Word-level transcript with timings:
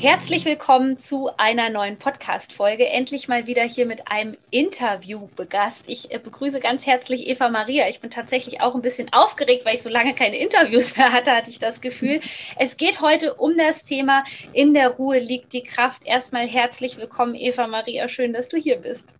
Herzlich 0.00 0.44
willkommen 0.44 1.00
zu 1.00 1.28
einer 1.38 1.70
neuen 1.70 1.98
Podcast-Folge. 1.98 2.86
Endlich 2.86 3.26
mal 3.26 3.48
wieder 3.48 3.64
hier 3.64 3.84
mit 3.84 4.06
einem 4.06 4.36
Interview-Begast. 4.52 5.88
Ich 5.88 6.14
äh, 6.14 6.20
begrüße 6.20 6.60
ganz 6.60 6.86
herzlich 6.86 7.26
Eva 7.26 7.48
Maria. 7.48 7.88
Ich 7.88 7.98
bin 7.98 8.08
tatsächlich 8.08 8.60
auch 8.60 8.76
ein 8.76 8.80
bisschen 8.80 9.12
aufgeregt, 9.12 9.64
weil 9.64 9.74
ich 9.74 9.82
so 9.82 9.88
lange 9.88 10.14
keine 10.14 10.38
Interviews 10.38 10.96
mehr 10.96 11.12
hatte, 11.12 11.32
hatte 11.32 11.50
ich 11.50 11.58
das 11.58 11.80
Gefühl. 11.80 12.20
Es 12.56 12.76
geht 12.76 13.00
heute 13.00 13.34
um 13.34 13.56
das 13.58 13.82
Thema 13.82 14.22
In 14.52 14.72
der 14.72 14.90
Ruhe 14.90 15.18
liegt 15.18 15.52
die 15.52 15.64
Kraft. 15.64 16.02
Erstmal 16.04 16.46
herzlich 16.46 16.96
willkommen, 16.96 17.34
Eva 17.34 17.66
Maria. 17.66 18.06
Schön, 18.08 18.32
dass 18.32 18.48
du 18.48 18.56
hier 18.56 18.76
bist. 18.76 19.16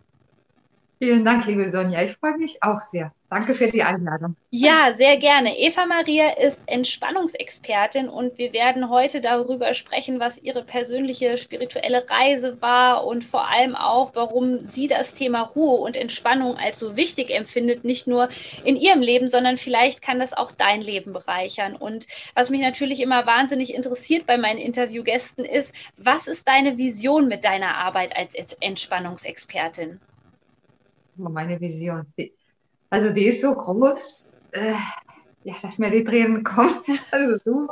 Vielen 1.01 1.23
Dank, 1.23 1.45
liebe 1.45 1.71
Sonja. 1.71 2.01
Ich 2.03 2.17
freue 2.17 2.37
mich 2.37 2.61
auch 2.61 2.81
sehr. 2.81 3.13
Danke 3.29 3.55
für 3.55 3.71
die 3.71 3.83
Einladung. 3.83 4.35
Ja, 4.49 4.93
sehr 4.97 5.15
gerne. 5.15 5.57
Eva 5.57 5.85
Maria 5.85 6.31
ist 6.31 6.59
Entspannungsexpertin 6.65 8.09
und 8.09 8.37
wir 8.37 8.51
werden 8.51 8.89
heute 8.89 9.21
darüber 9.21 9.73
sprechen, 9.73 10.19
was 10.19 10.37
ihre 10.39 10.61
persönliche 10.61 11.37
spirituelle 11.37 12.05
Reise 12.09 12.61
war 12.61 13.05
und 13.05 13.23
vor 13.23 13.47
allem 13.47 13.77
auch, 13.77 14.11
warum 14.13 14.65
sie 14.65 14.89
das 14.89 15.13
Thema 15.13 15.43
Ruhe 15.43 15.79
und 15.79 15.95
Entspannung 15.95 16.57
als 16.57 16.79
so 16.79 16.97
wichtig 16.97 17.29
empfindet, 17.29 17.85
nicht 17.85 18.05
nur 18.05 18.27
in 18.65 18.75
ihrem 18.75 19.01
Leben, 19.01 19.29
sondern 19.29 19.55
vielleicht 19.55 20.01
kann 20.01 20.19
das 20.19 20.33
auch 20.33 20.51
dein 20.51 20.81
Leben 20.81 21.13
bereichern. 21.13 21.77
Und 21.77 22.07
was 22.33 22.49
mich 22.49 22.59
natürlich 22.59 22.99
immer 22.99 23.25
wahnsinnig 23.25 23.73
interessiert 23.73 24.25
bei 24.25 24.37
meinen 24.37 24.59
Interviewgästen 24.59 25.45
ist, 25.45 25.73
was 25.95 26.27
ist 26.27 26.45
deine 26.45 26.77
Vision 26.77 27.29
mit 27.29 27.45
deiner 27.45 27.75
Arbeit 27.75 28.17
als 28.17 28.53
Entspannungsexpertin? 28.59 30.01
Meine 31.19 31.59
Vision. 31.59 32.05
Also 32.89 33.11
die 33.11 33.27
ist 33.27 33.41
so 33.41 33.53
groß, 33.53 34.25
äh, 34.51 34.73
ja, 35.43 35.55
dass 35.61 35.77
mir 35.77 35.91
die 35.91 36.03
Tränen 36.03 36.43
kommen. 36.43 36.81
Also 37.11 37.37
du, 37.45 37.67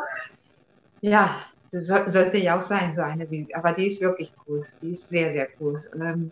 ja, 1.02 1.42
das 1.72 1.88
so, 1.88 1.96
sollte 2.08 2.38
ja 2.38 2.60
auch 2.60 2.64
sein, 2.64 2.94
so 2.94 3.02
eine 3.02 3.30
Vision. 3.30 3.56
Aber 3.56 3.74
die 3.74 3.88
ist 3.88 4.02
wirklich 4.02 4.34
groß. 4.36 4.80
Die 4.82 4.94
ist 4.94 5.10
sehr, 5.10 5.34
sehr 5.34 5.48
groß. 5.58 5.92
Ähm, 5.96 6.32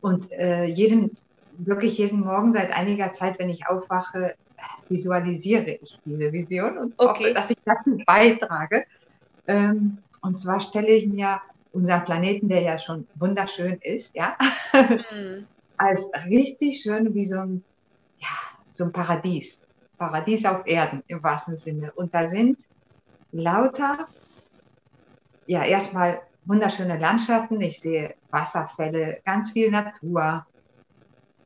und 0.00 0.30
äh, 0.32 0.64
jeden, 0.64 1.12
wirklich 1.58 1.98
jeden 1.98 2.20
Morgen 2.20 2.52
seit 2.52 2.72
einiger 2.72 3.12
Zeit, 3.12 3.38
wenn 3.38 3.50
ich 3.50 3.66
aufwache, 3.66 4.34
visualisiere 4.88 5.78
ich 5.82 5.98
diese 6.04 6.32
Vision 6.32 6.78
und 6.78 6.94
okay. 6.98 7.24
hoffe, 7.24 7.34
dass 7.34 7.50
ich 7.50 7.58
dazu 7.64 7.98
beitrage. 8.06 8.84
Ähm, 9.46 9.98
und 10.22 10.38
zwar 10.38 10.60
stelle 10.60 10.88
ich 10.88 11.06
mir 11.06 11.40
unseren 11.72 12.04
Planeten, 12.04 12.48
der 12.48 12.60
ja 12.60 12.78
schon 12.78 13.06
wunderschön 13.14 13.78
ist, 13.82 14.14
ja, 14.14 14.36
mhm 15.10 15.46
als 15.82 16.08
richtig 16.26 16.80
schön 16.82 17.12
wie 17.12 17.26
so 17.26 17.38
ein, 17.40 17.64
ja, 18.18 18.28
so 18.70 18.84
ein 18.84 18.92
Paradies. 18.92 19.66
Paradies 19.98 20.44
auf 20.44 20.64
Erden 20.66 21.02
im 21.08 21.22
wahrsten 21.22 21.58
Sinne. 21.58 21.92
Und 21.92 22.14
da 22.14 22.28
sind 22.28 22.58
lauter, 23.32 24.06
ja, 25.46 25.64
erstmal 25.64 26.22
wunderschöne 26.44 26.98
Landschaften. 26.98 27.60
Ich 27.60 27.80
sehe 27.80 28.14
Wasserfälle, 28.30 29.20
ganz 29.24 29.50
viel 29.50 29.70
Natur 29.72 30.46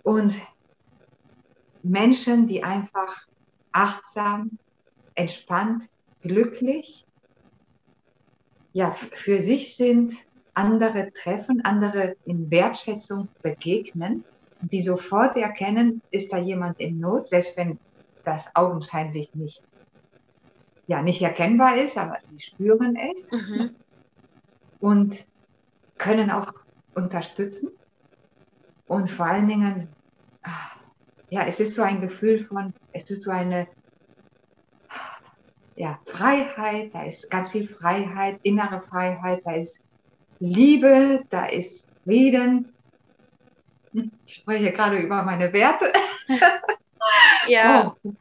und 0.02 0.34
Menschen, 1.82 2.46
die 2.46 2.62
einfach 2.62 3.26
achtsam, 3.72 4.58
entspannt, 5.14 5.84
glücklich, 6.20 7.06
ja, 8.74 8.94
für 9.14 9.40
sich 9.40 9.76
sind 9.76 10.14
andere 10.56 11.12
treffen, 11.12 11.64
andere 11.64 12.16
in 12.24 12.50
Wertschätzung 12.50 13.28
begegnen, 13.42 14.24
die 14.62 14.80
sofort 14.80 15.36
erkennen, 15.36 16.00
ist 16.10 16.32
da 16.32 16.38
jemand 16.38 16.80
in 16.80 16.98
Not, 16.98 17.28
selbst 17.28 17.56
wenn 17.56 17.78
das 18.24 18.48
augenscheinlich 18.54 19.34
nicht, 19.34 19.62
ja, 20.86 21.02
nicht 21.02 21.20
erkennbar 21.20 21.76
ist, 21.76 21.98
aber 21.98 22.18
sie 22.30 22.40
spüren 22.40 22.96
es 22.96 23.30
mhm. 23.30 23.76
und 24.80 25.26
können 25.98 26.30
auch 26.30 26.54
unterstützen. 26.94 27.70
Und 28.86 29.10
vor 29.10 29.26
allen 29.26 29.48
Dingen, 29.48 29.88
ah, 30.42 30.70
ja, 31.28 31.44
es 31.46 31.60
ist 31.60 31.74
so 31.74 31.82
ein 31.82 32.00
Gefühl 32.00 32.44
von, 32.44 32.72
es 32.92 33.10
ist 33.10 33.24
so 33.24 33.30
eine 33.30 33.66
ja, 35.74 35.98
Freiheit, 36.06 36.94
da 36.94 37.02
ist 37.02 37.30
ganz 37.30 37.50
viel 37.50 37.68
Freiheit, 37.68 38.40
innere 38.42 38.80
Freiheit, 38.80 39.42
da 39.44 39.52
ist 39.52 39.82
Liebe, 40.38 41.24
da 41.30 41.46
ist 41.46 41.86
Frieden. 42.04 42.72
Ich 44.26 44.34
spreche 44.34 44.72
gerade 44.72 44.98
über 44.98 45.22
meine 45.22 45.52
Werte. 45.52 45.92
ja, 47.48 47.96
oh. 48.02 48.12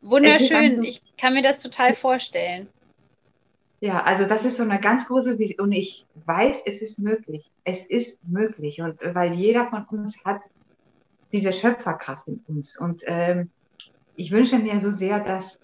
wunderschön. 0.00 0.82
Ich 0.84 1.02
kann 1.16 1.34
mir 1.34 1.42
das 1.42 1.60
total 1.60 1.94
vorstellen. 1.94 2.68
Ja, 3.80 4.02
also 4.02 4.24
das 4.24 4.44
ist 4.44 4.56
so 4.56 4.62
eine 4.62 4.80
ganz 4.80 5.06
große 5.06 5.38
Vision 5.38 5.66
und 5.66 5.72
ich 5.72 6.06
weiß, 6.24 6.62
es 6.64 6.80
ist 6.80 6.98
möglich. 6.98 7.50
Es 7.64 7.84
ist 7.86 8.18
möglich 8.26 8.80
und 8.80 8.98
weil 9.14 9.34
jeder 9.34 9.68
von 9.68 9.84
uns 9.90 10.24
hat 10.24 10.40
diese 11.32 11.52
Schöpferkraft 11.52 12.28
in 12.28 12.42
uns 12.48 12.78
und 12.78 13.02
ähm, 13.06 13.50
ich 14.16 14.30
wünsche 14.30 14.58
mir 14.58 14.80
so 14.80 14.90
sehr, 14.90 15.20
dass 15.20 15.58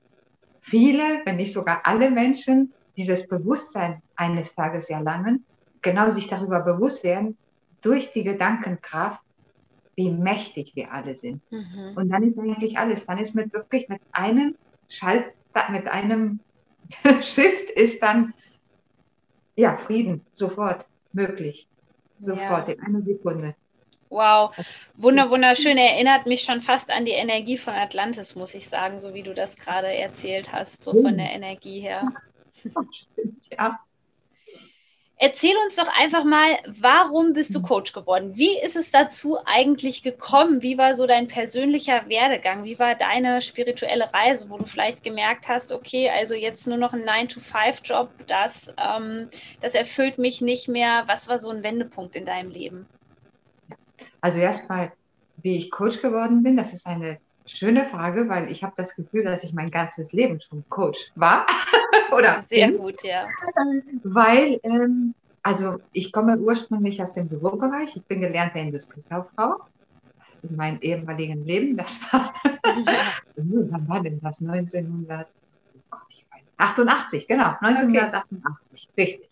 viele, 0.61 1.23
wenn 1.25 1.37
nicht 1.37 1.55
sogar 1.55 1.83
alle 1.85 2.11
Menschen 2.11 2.73
dieses 2.97 3.27
Bewusstsein 3.29 4.03
eines 4.17 4.55
Tages 4.55 4.91
erlangen, 4.91 5.45
genau 5.83 6.11
sich 6.11 6.29
darüber 6.29 6.61
bewusst 6.61 7.05
werden, 7.05 7.37
durch 7.81 8.13
die 8.13 8.25
Gedankenkraft, 8.25 9.21
wie 9.97 10.11
mächtig 10.11 10.75
wir 10.77 10.93
alle 10.93 11.17
sind. 11.17 11.43
Mhm. 11.51 11.93
Und 11.97 12.11
dann 12.11 12.23
ist 12.23 12.39
eigentlich 12.39 12.79
alles. 12.79 13.07
Dann 13.07 13.19
ist 13.19 13.35
mit 13.35 13.53
wirklich 13.53 13.89
mit 13.89 14.01
einem 14.13 14.57
Schalt, 14.89 15.27
mit 15.71 15.89
einem 15.89 16.41
Shift 17.23 17.71
ist 17.71 18.03
dann 18.03 18.35
ja 19.57 19.77
Frieden 19.77 20.25
sofort 20.33 20.85
möglich. 21.13 21.69
Sofort 22.23 22.69
ja. 22.69 22.75
in 22.75 22.81
einer 22.81 23.03
Sekunde. 23.03 23.55
Wow, 24.11 24.55
wunder, 24.97 25.31
wunderschön. 25.31 25.79
Erinnert 25.79 26.27
mich 26.27 26.43
schon 26.43 26.61
fast 26.61 26.91
an 26.91 27.05
die 27.05 27.13
Energie 27.13 27.57
von 27.57 27.75
Atlantis, 27.75 28.35
muss 28.35 28.55
ich 28.55 28.69
sagen, 28.69 28.99
so 28.99 29.15
wie 29.15 29.23
du 29.23 29.35
das 29.35 29.57
gerade 29.57 29.87
erzählt 29.87 30.53
hast, 30.53 30.83
so 30.83 30.93
von 30.93 31.17
der 31.17 31.33
Energie 31.33 31.81
her. 31.81 32.13
Stimmt, 32.65 33.47
ja. 33.53 33.79
Erzähl 35.23 35.55
uns 35.67 35.77
doch 35.77 35.89
einfach 35.99 36.25
mal, 36.25 36.57
warum 36.67 37.35
bist 37.35 37.55
du 37.55 37.59
mhm. 37.59 37.65
Coach 37.65 37.93
geworden? 37.93 38.33
Wie 38.37 38.59
ist 38.59 38.75
es 38.75 38.91
dazu 38.91 39.37
eigentlich 39.45 40.03
gekommen? 40.03 40.63
Wie 40.63 40.79
war 40.79 40.95
so 40.95 41.07
dein 41.07 41.29
persönlicher 41.29 42.09
Werdegang? 42.09 42.65
Wie 42.65 42.79
war 42.79 42.95
deine 42.95 43.43
spirituelle 43.43 44.15
Reise, 44.15 44.49
wo 44.49 44.57
du 44.57 44.65
vielleicht 44.65 45.03
gemerkt 45.03 45.47
hast, 45.47 45.73
okay, 45.73 46.09
also 46.09 46.33
jetzt 46.35 46.67
nur 46.67 46.79
noch 46.79 46.95
ein 46.95 47.03
9-to-5-Job, 47.03 48.09
das, 48.29 48.73
ähm, 48.79 49.29
das 49.61 49.75
erfüllt 49.75 50.17
mich 50.17 50.41
nicht 50.41 50.69
mehr. 50.69 51.03
Was 51.07 51.29
war 51.29 51.39
so 51.39 51.51
ein 51.51 51.63
Wendepunkt 51.63 52.17
in 52.17 52.25
deinem 52.25 52.51
Leben? 52.51 52.87
Also 54.23 54.39
erstmal, 54.39 54.91
wie 55.43 55.59
ich 55.59 55.71
Coach 55.71 56.01
geworden 56.01 56.43
bin, 56.43 56.57
das 56.57 56.73
ist 56.73 56.87
eine 56.87 57.19
schöne 57.57 57.87
Frage, 57.87 58.29
weil 58.29 58.51
ich 58.51 58.63
habe 58.63 58.75
das 58.77 58.95
Gefühl, 58.95 59.25
dass 59.25 59.45
ich 59.45 59.53
mein 59.53 59.71
ganzes 59.71 60.13
Leben 60.13 60.41
schon 60.41 60.65
Coach 60.69 60.99
war. 61.15 61.47
Oder 62.17 62.45
Sehr 62.49 62.69
bin. 62.69 62.79
gut, 62.79 63.03
ja. 63.03 63.27
Weil, 64.03 64.61
ähm, 64.63 65.15
also 65.43 65.79
ich 65.93 66.13
komme 66.13 66.39
ursprünglich 66.39 67.03
aus 67.03 67.15
dem 67.15 67.29
Bürobereich. 67.29 67.97
Ich 67.97 68.05
bin 68.05 68.21
gelernte 68.21 68.59
Industriekauffrau. 68.59 69.57
In 70.43 70.57
meinem 70.57 70.81
ehemaligen 70.81 71.45
Leben, 71.45 71.77
das 71.77 72.01
war, 72.11 72.33
wann 73.37 73.89
war 73.89 74.03
denn 74.03 74.21
das? 74.23 74.41
1988, 74.41 77.29
genau, 77.29 77.55
1988, 77.61 78.39
okay. 78.39 78.55
richtig. 78.73 79.29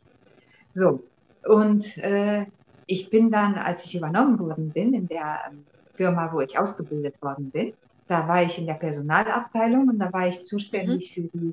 So, 0.75 1.03
und 1.45 1.97
äh, 1.99 2.47
ich 2.87 3.11
bin 3.11 3.31
dann, 3.31 3.55
als 3.55 3.85
ich 3.85 3.95
übernommen 3.95 4.39
worden 4.39 4.71
bin 4.71 4.93
in 4.93 5.09
der 5.09 5.41
ähm, 5.49 5.65
Firma, 5.95 6.31
wo 6.33 6.41
ich 6.41 6.59
ausgebildet 6.59 7.21
worden 7.23 7.51
bin, 7.51 7.73
da 8.09 8.27
war 8.27 8.43
ich 8.43 8.59
in 8.59 8.67
der 8.67 8.75
Personalabteilung 8.75 9.89
und 9.89 9.99
da 9.99 10.13
war 10.13 10.29
ich 10.29 10.45
zuständig 10.45 11.17
mhm. 11.17 11.23
für 11.23 11.39
die 11.39 11.53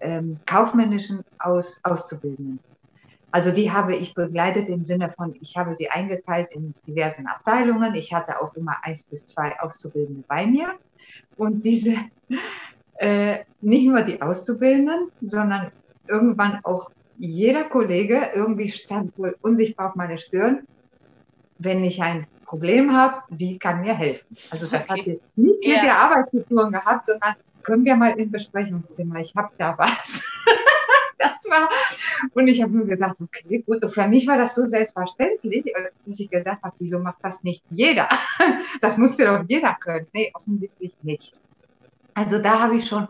ähm, 0.00 0.38
kaufmännischen 0.46 1.22
Aus 1.38 1.80
Auszubildenden. 1.82 2.60
Also 3.32 3.50
die 3.50 3.70
habe 3.70 3.94
ich 3.96 4.14
begleitet 4.14 4.68
im 4.68 4.84
Sinne 4.84 5.12
von, 5.14 5.34
ich 5.40 5.56
habe 5.56 5.74
sie 5.74 5.90
eingeteilt 5.90 6.48
in 6.52 6.74
diversen 6.86 7.26
Abteilungen. 7.26 7.94
Ich 7.94 8.14
hatte 8.14 8.40
auch 8.40 8.54
immer 8.54 8.76
eins 8.82 9.02
bis 9.02 9.26
zwei 9.26 9.58
Auszubildende 9.60 10.24
bei 10.26 10.46
mir. 10.46 10.70
Und 11.36 11.62
diese, 11.62 11.96
äh, 12.98 13.38
nicht 13.60 13.86
nur 13.86 14.02
die 14.02 14.22
Auszubildenden, 14.22 15.10
sondern 15.20 15.70
irgendwann 16.08 16.60
auch 16.64 16.90
jeder 17.18 17.64
Kollege 17.64 18.30
irgendwie 18.34 18.70
stand 18.70 19.18
wohl 19.18 19.36
unsichtbar 19.42 19.90
auf 19.90 19.96
meine 19.96 20.18
Stirn. 20.18 20.66
Wenn 21.58 21.84
ich 21.84 22.02
ein 22.02 22.26
Problem 22.46 22.96
habe, 22.96 23.22
sie 23.30 23.58
kann 23.58 23.80
mir 23.82 23.94
helfen. 23.94 24.36
Also 24.50 24.66
das 24.66 24.88
okay. 24.88 25.00
hat 25.00 25.06
jetzt 25.06 25.38
nicht 25.38 25.64
ja. 25.64 25.74
mit 25.74 25.82
der 25.84 25.98
Arbeit 25.98 26.30
zu 26.30 26.46
tun 26.46 26.72
gehabt, 26.72 27.06
sondern 27.06 27.34
können 27.62 27.84
wir 27.84 27.96
mal 27.96 28.18
im 28.18 28.30
Besprechungszimmer, 28.30 29.20
ich 29.20 29.34
habe 29.34 29.50
da 29.58 29.76
was. 29.76 30.22
das 31.18 31.44
war, 31.50 31.68
und 32.34 32.46
ich 32.46 32.62
habe 32.62 32.72
nur 32.72 32.86
gedacht, 32.86 33.16
okay, 33.20 33.64
gut, 33.66 33.82
und 33.82 33.90
für 33.90 34.06
mich 34.06 34.26
war 34.26 34.38
das 34.38 34.54
so 34.54 34.66
selbstverständlich, 34.66 35.64
dass 36.06 36.20
ich 36.20 36.30
gedacht 36.30 36.62
habe, 36.62 36.76
wieso 36.78 37.00
macht 37.00 37.18
das 37.22 37.42
nicht 37.42 37.62
jeder? 37.70 38.08
Das 38.80 38.96
musste 38.96 39.24
doch 39.24 39.44
jeder 39.48 39.76
können. 39.80 40.06
Nee, 40.12 40.30
offensichtlich 40.34 40.94
nicht. 41.02 41.34
Also 42.14 42.38
da 42.38 42.60
habe 42.60 42.76
ich 42.76 42.86
schon, 42.86 43.08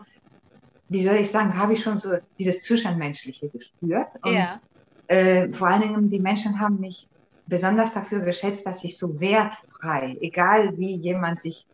wie 0.89 1.03
soll 1.03 1.15
ich 1.15 1.29
sagen, 1.29 1.57
habe 1.57 1.73
ich 1.73 1.83
schon 1.83 1.99
so 1.99 2.17
dieses 2.39 2.61
Zwischenmenschliche 2.63 3.49
gespürt. 3.49 4.07
Und, 4.21 4.33
ja. 4.33 4.59
Äh, 5.07 5.53
vor 5.53 5.67
allen 5.67 5.81
Dingen, 5.81 6.09
die 6.09 6.19
Menschen 6.19 6.59
haben 6.59 6.79
mich 6.79 7.07
besonders 7.47 7.93
dafür 7.93 8.21
geschätzt, 8.21 8.65
dass 8.65 8.83
ich 8.83 8.97
so 8.97 9.19
wertfrei, 9.19 10.17
egal 10.21 10.77
wie 10.77 10.95
jemand 10.95 11.41
sich 11.41 11.65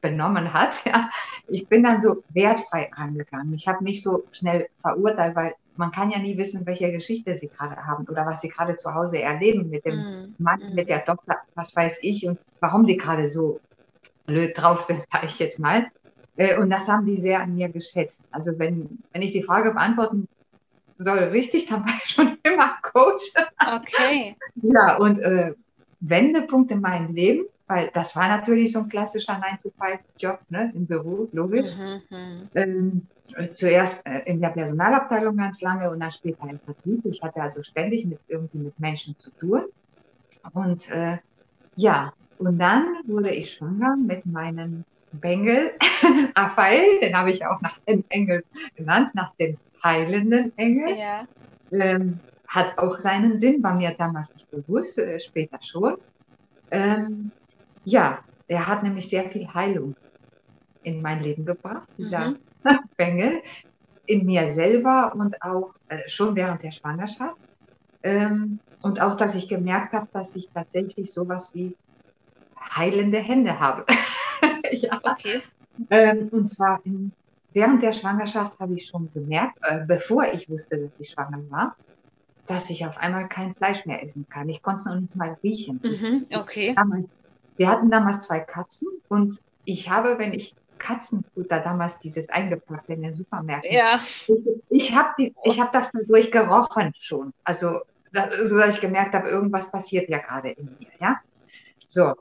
benommen 0.00 0.52
hat, 0.52 0.74
ja, 0.84 1.10
ich 1.46 1.68
bin 1.68 1.82
dann 1.82 2.00
so 2.00 2.22
wertfrei 2.30 2.90
angegangen. 2.92 3.54
Ich 3.54 3.68
habe 3.68 3.84
nicht 3.84 4.02
so 4.02 4.24
schnell 4.32 4.68
verurteilt, 4.80 5.36
weil 5.36 5.54
man 5.76 5.92
kann 5.92 6.10
ja 6.10 6.18
nie 6.18 6.36
wissen, 6.36 6.66
welche 6.66 6.90
Geschichte 6.90 7.38
sie 7.38 7.48
gerade 7.48 7.76
haben 7.86 8.06
oder 8.08 8.26
was 8.26 8.40
sie 8.40 8.48
gerade 8.48 8.76
zu 8.76 8.94
Hause 8.94 9.20
erleben 9.20 9.70
mit 9.70 9.84
dem 9.84 9.96
mm. 9.96 10.34
Mann, 10.38 10.60
mm. 10.60 10.74
mit 10.74 10.88
der 10.88 11.04
Tochter, 11.04 11.36
was 11.54 11.74
weiß 11.76 11.98
ich 12.02 12.26
und 12.26 12.38
warum 12.58 12.86
die 12.86 12.96
gerade 12.96 13.28
so 13.28 13.60
blöd 14.26 14.58
drauf 14.58 14.82
sind, 14.82 15.04
sage 15.12 15.26
ich 15.26 15.38
jetzt 15.38 15.60
mal. 15.60 15.86
Äh, 16.36 16.58
und 16.58 16.70
das 16.70 16.88
haben 16.88 17.06
die 17.06 17.20
sehr 17.20 17.40
an 17.40 17.54
mir 17.54 17.68
geschätzt. 17.68 18.22
Also 18.32 18.58
wenn, 18.58 18.98
wenn 19.12 19.22
ich 19.22 19.32
die 19.32 19.44
Frage 19.44 19.72
beantworten 19.72 20.26
soll 20.98 21.18
richtig, 21.18 21.66
dann 21.66 21.84
war 21.84 21.94
ich 22.04 22.10
schon 22.10 22.38
immer 22.42 22.74
Coach. 22.82 23.24
Okay. 23.60 24.36
ja, 24.56 24.96
und 24.96 25.20
äh, 25.20 25.54
Wendepunkt 26.00 26.70
in 26.70 26.80
meinem 26.80 27.14
Leben, 27.14 27.46
weil 27.66 27.90
das 27.94 28.16
war 28.16 28.28
natürlich 28.28 28.72
so 28.72 28.80
ein 28.80 28.88
klassischer 28.88 29.34
9-to-5-Job 29.34 30.40
ne, 30.48 30.72
im 30.74 30.86
Büro, 30.86 31.28
logisch. 31.32 31.70
Mhm, 31.76 32.16
mhm. 32.16 32.48
ähm, 32.54 33.06
zuerst 33.52 34.00
äh, 34.04 34.20
in 34.24 34.40
der 34.40 34.48
Personalabteilung 34.48 35.36
ganz 35.36 35.60
lange 35.60 35.90
und 35.90 36.00
dann 36.00 36.12
später 36.12 36.48
im 36.48 36.58
Vertrieb. 36.60 37.04
Ich 37.04 37.22
hatte 37.22 37.42
also 37.42 37.62
ständig 37.62 38.06
mit 38.06 38.20
irgendwie 38.28 38.58
mit 38.58 38.78
Menschen 38.80 39.16
zu 39.18 39.30
tun. 39.32 39.64
Und 40.52 40.90
äh, 40.90 41.18
ja, 41.76 42.12
und 42.38 42.58
dann 42.58 42.86
wurde 43.06 43.30
ich 43.30 43.54
schwanger 43.54 43.96
mit 43.96 44.24
meinem 44.24 44.84
Bengel, 45.12 45.72
Raphael, 46.36 47.00
den 47.00 47.16
habe 47.16 47.30
ich 47.30 47.44
auch 47.44 47.60
nach 47.60 47.78
dem 47.80 48.04
Engel 48.08 48.44
genannt, 48.76 49.10
nach 49.14 49.34
dem 49.36 49.58
heilenden 49.82 50.56
Engel. 50.56 50.96
Ja. 50.96 51.26
Ähm, 51.70 52.20
hat 52.46 52.78
auch 52.78 52.98
seinen 52.98 53.38
Sinn, 53.38 53.62
war 53.62 53.74
mir 53.74 53.94
damals 53.96 54.32
nicht 54.32 54.50
bewusst, 54.50 54.98
äh, 54.98 55.20
später 55.20 55.58
schon. 55.62 55.98
Ähm, 56.70 57.30
ja, 57.84 58.20
er 58.48 58.66
hat 58.66 58.82
nämlich 58.82 59.10
sehr 59.10 59.28
viel 59.30 59.46
Heilung 59.52 59.94
in 60.82 61.02
mein 61.02 61.22
Leben 61.22 61.44
gebracht, 61.44 61.88
dieser 61.98 62.30
mhm. 62.30 62.38
Bengel, 62.96 63.42
in 64.06 64.24
mir 64.24 64.54
selber 64.54 65.12
und 65.14 65.42
auch 65.42 65.74
äh, 65.88 66.08
schon 66.08 66.34
während 66.34 66.62
der 66.62 66.72
Schwangerschaft. 66.72 67.36
Ähm, 68.02 68.58
und 68.80 69.00
auch, 69.00 69.16
dass 69.16 69.34
ich 69.34 69.48
gemerkt 69.48 69.92
habe, 69.92 70.08
dass 70.12 70.34
ich 70.34 70.48
tatsächlich 70.54 71.12
sowas 71.12 71.50
wie 71.52 71.76
heilende 72.58 73.18
Hände 73.18 73.58
habe. 73.60 73.84
ja. 74.70 75.00
Okay. 75.02 75.42
Ähm, 75.90 76.28
und 76.30 76.46
zwar 76.46 76.80
in, 76.84 77.12
während 77.52 77.82
der 77.82 77.92
Schwangerschaft 77.92 78.58
habe 78.58 78.74
ich 78.74 78.86
schon 78.86 79.10
gemerkt, 79.12 79.58
äh, 79.62 79.84
bevor 79.86 80.26
ich 80.32 80.48
wusste, 80.48 80.78
dass 80.78 80.90
ich 80.98 81.10
schwanger 81.10 81.42
war, 81.50 81.76
dass 82.46 82.70
ich 82.70 82.84
auf 82.86 82.96
einmal 82.96 83.28
kein 83.28 83.54
Fleisch 83.54 83.84
mehr 83.86 84.02
essen 84.02 84.26
kann. 84.28 84.48
Ich 84.48 84.62
konnte 84.62 84.80
es 84.80 84.86
noch 84.86 85.00
nicht 85.00 85.16
mal 85.16 85.36
riechen. 85.42 85.80
Mhm, 85.82 86.26
okay. 86.34 86.74
Wir 87.56 87.68
hatten 87.68 87.90
damals 87.90 88.26
zwei 88.26 88.40
Katzen 88.40 88.88
und 89.08 89.38
ich 89.64 89.90
habe, 89.90 90.18
wenn 90.18 90.32
ich 90.32 90.54
Katzenfutter 90.78 91.60
damals 91.60 91.98
dieses 91.98 92.28
eingepackte 92.28 92.92
in 92.92 93.02
den 93.02 93.14
Supermärkten. 93.14 93.74
Ja. 93.74 94.00
Ich, 94.28 94.38
ich 94.70 94.94
habe 94.94 95.32
hab 95.44 95.72
das 95.72 95.90
dadurch 95.92 96.30
gerochen 96.30 96.92
schon. 97.00 97.32
Also, 97.44 97.80
so 98.44 98.58
dass 98.58 98.76
ich 98.76 98.80
gemerkt 98.80 99.14
habe, 99.14 99.28
irgendwas 99.28 99.70
passiert 99.70 100.08
ja 100.08 100.18
gerade 100.18 100.50
in 100.50 100.66
mir. 100.78 100.88
Ja. 101.00 101.20
So. 101.86 102.14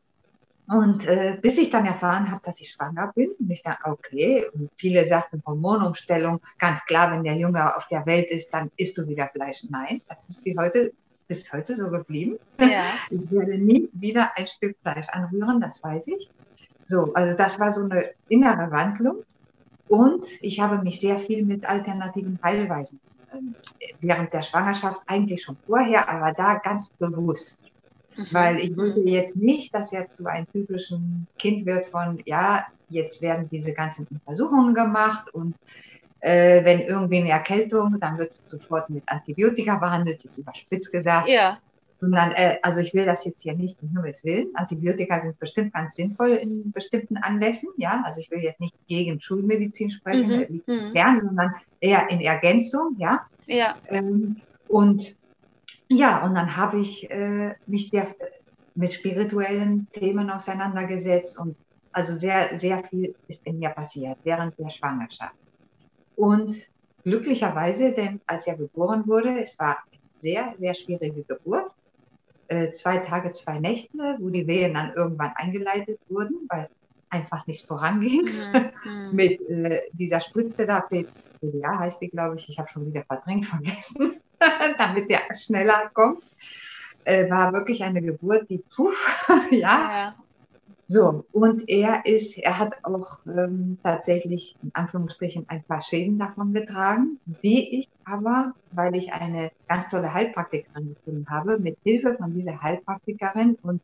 Und 0.68 1.08
äh, 1.08 1.38
bis 1.42 1.58
ich 1.58 1.70
dann 1.70 1.86
erfahren 1.86 2.30
habe, 2.30 2.42
dass 2.44 2.60
ich 2.60 2.72
schwanger 2.72 3.14
bin, 3.16 3.32
und 3.40 3.50
ich 3.50 3.64
dachte, 3.64 3.90
okay, 3.90 4.46
und 4.54 4.70
viele 4.76 5.06
sagten 5.06 5.42
Hormonumstellung, 5.46 6.42
ganz 6.60 6.84
klar, 6.86 7.12
wenn 7.12 7.24
der 7.24 7.36
Junge 7.36 7.76
auf 7.78 7.88
der 7.88 8.06
Welt 8.06 8.30
ist, 8.30 8.54
dann 8.54 8.70
isst 8.76 8.98
du 8.98 9.08
wieder 9.08 9.30
Fleisch. 9.30 9.64
Nein, 9.70 10.02
das 10.10 10.28
ist 10.28 10.44
wie 10.44 10.58
heute, 10.58 10.92
bis 11.30 11.52
heute 11.54 11.76
so 11.78 11.90
geblieben. 11.90 12.38
Ja. 12.60 12.84
Ich 13.10 13.32
werde 13.32 13.58
nie 13.58 13.90
wieder 13.94 14.32
ein 14.36 14.48
Stück 14.48 14.76
Fleisch 14.82 15.08
anrühren, 15.10 15.62
das 15.62 15.82
weiß 15.82 16.06
ich. 16.08 16.30
So, 16.84 17.14
also 17.14 17.38
das 17.38 17.60
war 17.62 17.72
so 17.72 17.84
eine 17.84 18.12
innere 18.28 18.70
Wandlung. 18.70 19.24
Und 19.88 20.26
ich 20.42 20.60
habe 20.60 20.84
mich 20.84 21.00
sehr 21.00 21.20
viel 21.20 21.46
mit 21.46 21.66
alternativen 21.66 22.40
Heilweisen 22.44 23.00
äh, 23.32 23.94
während 24.02 24.34
der 24.34 24.42
Schwangerschaft, 24.42 25.02
eigentlich 25.08 25.44
schon 25.44 25.56
vorher, 25.66 26.10
aber 26.10 26.34
da 26.34 26.56
ganz 26.56 26.90
bewusst 27.00 27.64
Mhm. 28.18 28.28
Weil 28.32 28.60
ich 28.60 28.76
wollte 28.76 29.00
jetzt 29.02 29.36
nicht, 29.36 29.74
dass 29.74 29.94
er 29.94 30.08
zu 30.08 30.26
einem 30.26 30.48
typischen 30.52 31.28
Kind 31.38 31.66
wird 31.66 31.86
von, 31.88 32.20
ja, 32.26 32.66
jetzt 32.90 33.22
werden 33.22 33.48
diese 33.50 33.74
ganzen 33.74 34.08
Untersuchungen 34.08 34.74
gemacht 34.74 35.34
und 35.34 35.56
äh, 36.20 36.64
wenn 36.64 36.82
irgendwie 36.82 37.18
eine 37.18 37.30
Erkältung, 37.30 38.00
dann 38.00 38.18
wird 38.18 38.32
es 38.32 38.44
sofort 38.46 38.90
mit 38.90 39.04
Antibiotika 39.08 39.76
behandelt, 39.76 40.24
jetzt 40.24 40.38
überspitzt 40.38 40.92
gesagt. 40.92 41.28
Ja. 41.28 41.60
Sondern, 42.00 42.32
äh, 42.32 42.58
also 42.62 42.80
ich 42.80 42.94
will 42.94 43.06
das 43.06 43.26
jetzt 43.26 43.42
hier 43.42 43.54
nicht 43.54 43.82
um 43.82 43.90
Himmels 43.90 44.24
Willen. 44.24 44.50
Antibiotika 44.54 45.20
sind 45.22 45.40
bestimmt 45.40 45.74
ganz 45.74 45.96
sinnvoll 45.96 46.32
in 46.32 46.72
bestimmten 46.72 47.18
Anlässen, 47.18 47.70
ja. 47.78 48.04
Also 48.06 48.22
ich 48.22 48.30
will 48.30 48.40
jetzt 48.40 48.60
nicht 48.60 48.76
gegen 48.88 49.20
Schulmedizin 49.20 49.92
sprechen, 49.92 50.62
mhm. 50.66 50.74
mhm. 50.74 50.92
Fern, 50.92 51.22
sondern 51.24 51.56
eher 51.80 52.10
in 52.10 52.22
Ergänzung, 52.22 52.96
ja. 52.98 53.22
Ja. 53.48 53.76
Ähm, 53.90 54.38
und 54.68 55.16
ja, 55.90 56.24
und 56.26 56.36
dann 56.36 56.56
habe 56.56 56.80
ich 56.80 57.10
äh, 57.10 57.56
mich 57.66 57.90
sehr 57.90 58.08
mit 58.76 58.94
spirituellen 58.94 59.88
Themen 59.92 60.30
auseinandergesetzt 60.30 61.38
und 61.40 61.56
also 61.92 62.14
sehr, 62.14 62.60
sehr 62.60 62.84
viel 62.84 63.16
ist 63.28 63.46
in 63.48 63.58
mir 63.58 63.70
passiert 63.70 64.18
während 64.24 64.58
der 64.60 64.70
Schwangerschaft. 64.70 65.36
Und 66.16 66.56
glücklicherweise, 67.04 67.92
denn 67.92 68.22
als 68.28 68.46
er 68.46 68.56
geboren 68.56 69.08
wurde, 69.08 69.42
es 69.42 69.58
war 69.58 69.78
eine 69.92 70.02
sehr, 70.22 70.54
sehr 70.60 70.76
schwierige 70.76 71.24
Geburt. 71.24 71.72
Äh, 72.50 72.72
zwei 72.72 72.98
Tage, 73.00 73.34
zwei 73.34 73.60
Nächte, 73.60 74.16
wo 74.20 74.30
die 74.30 74.46
Wehen 74.46 74.76
dann 74.76 74.94
irgendwann 74.94 75.32
eingeleitet 75.36 76.00
wurden, 76.08 76.48
weil 76.50 76.70
einfach 77.10 77.48
nicht 77.48 77.66
voranging. 77.66 78.30
Mhm. 78.86 79.12
mit 79.12 79.42
äh, 79.50 79.82
dieser 79.92 80.20
Spritze 80.20 80.66
da, 80.66 80.82
PDA 80.82 81.80
heißt 81.80 82.02
die, 82.02 82.10
glaube 82.10 82.36
ich, 82.36 82.48
ich 82.48 82.60
habe 82.60 82.70
schon 82.70 82.86
wieder 82.86 83.04
verdrängt 83.04 83.46
vergessen. 83.46 84.17
damit 84.78 85.10
der 85.10 85.22
schneller 85.36 85.90
kommt. 85.94 86.24
Äh, 87.04 87.30
war 87.30 87.54
wirklich 87.54 87.84
eine 87.84 88.02
Geburt, 88.02 88.50
die 88.50 88.64
puff, 88.76 88.98
ja. 89.52 89.60
ja. 89.60 90.16
So, 90.90 91.26
und 91.34 91.68
er 91.68 92.06
ist, 92.06 92.38
er 92.38 92.60
hat 92.60 92.76
auch 92.84 93.18
ähm, 93.26 93.78
tatsächlich 93.84 94.56
in 94.64 94.72
Anführungsstrichen 94.74 95.44
ein 95.50 95.62
paar 95.64 95.82
Schäden 95.82 96.18
davon 96.18 96.54
getragen, 96.54 97.20
die 97.44 97.80
ich 97.80 97.90
aber, 98.06 98.54
weil 98.72 98.96
ich 98.96 99.12
eine 99.12 99.52
ganz 99.68 99.90
tolle 99.90 100.14
Heilpraktikerin 100.14 100.96
gefunden 100.96 101.30
habe, 101.30 101.60
mit 101.60 101.78
Hilfe 101.84 102.16
von 102.16 102.34
dieser 102.34 102.62
Heilpraktikerin 102.62 103.58
und 103.64 103.82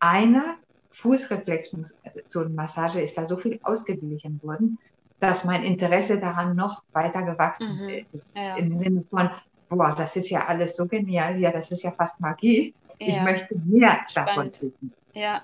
einer 0.00 0.56
Fußreflexmassage 0.90 3.00
ist 3.00 3.16
da 3.16 3.24
so 3.24 3.36
viel 3.36 3.60
ausgeglichen 3.62 4.40
worden, 4.42 4.80
dass 5.20 5.44
mein 5.44 5.62
Interesse 5.62 6.18
daran 6.18 6.56
noch 6.56 6.82
weiter 6.92 7.22
gewachsen 7.22 7.78
mhm. 7.80 7.88
ist. 7.88 8.08
Ja. 8.34 8.56
Im 8.56 8.72
Sinne 8.72 9.04
von, 9.08 9.30
boah, 9.76 9.94
das 9.96 10.16
ist 10.16 10.30
ja 10.30 10.46
alles 10.46 10.76
so 10.76 10.86
genial, 10.86 11.38
ja, 11.38 11.50
das 11.50 11.70
ist 11.70 11.82
ja 11.82 11.90
fast 11.90 12.20
Magie. 12.20 12.74
Ja. 12.98 13.06
Ich 13.06 13.22
möchte 13.22 13.58
mehr 13.64 14.00
davon 14.14 14.46
wissen. 14.46 14.92
Ja. 15.14 15.42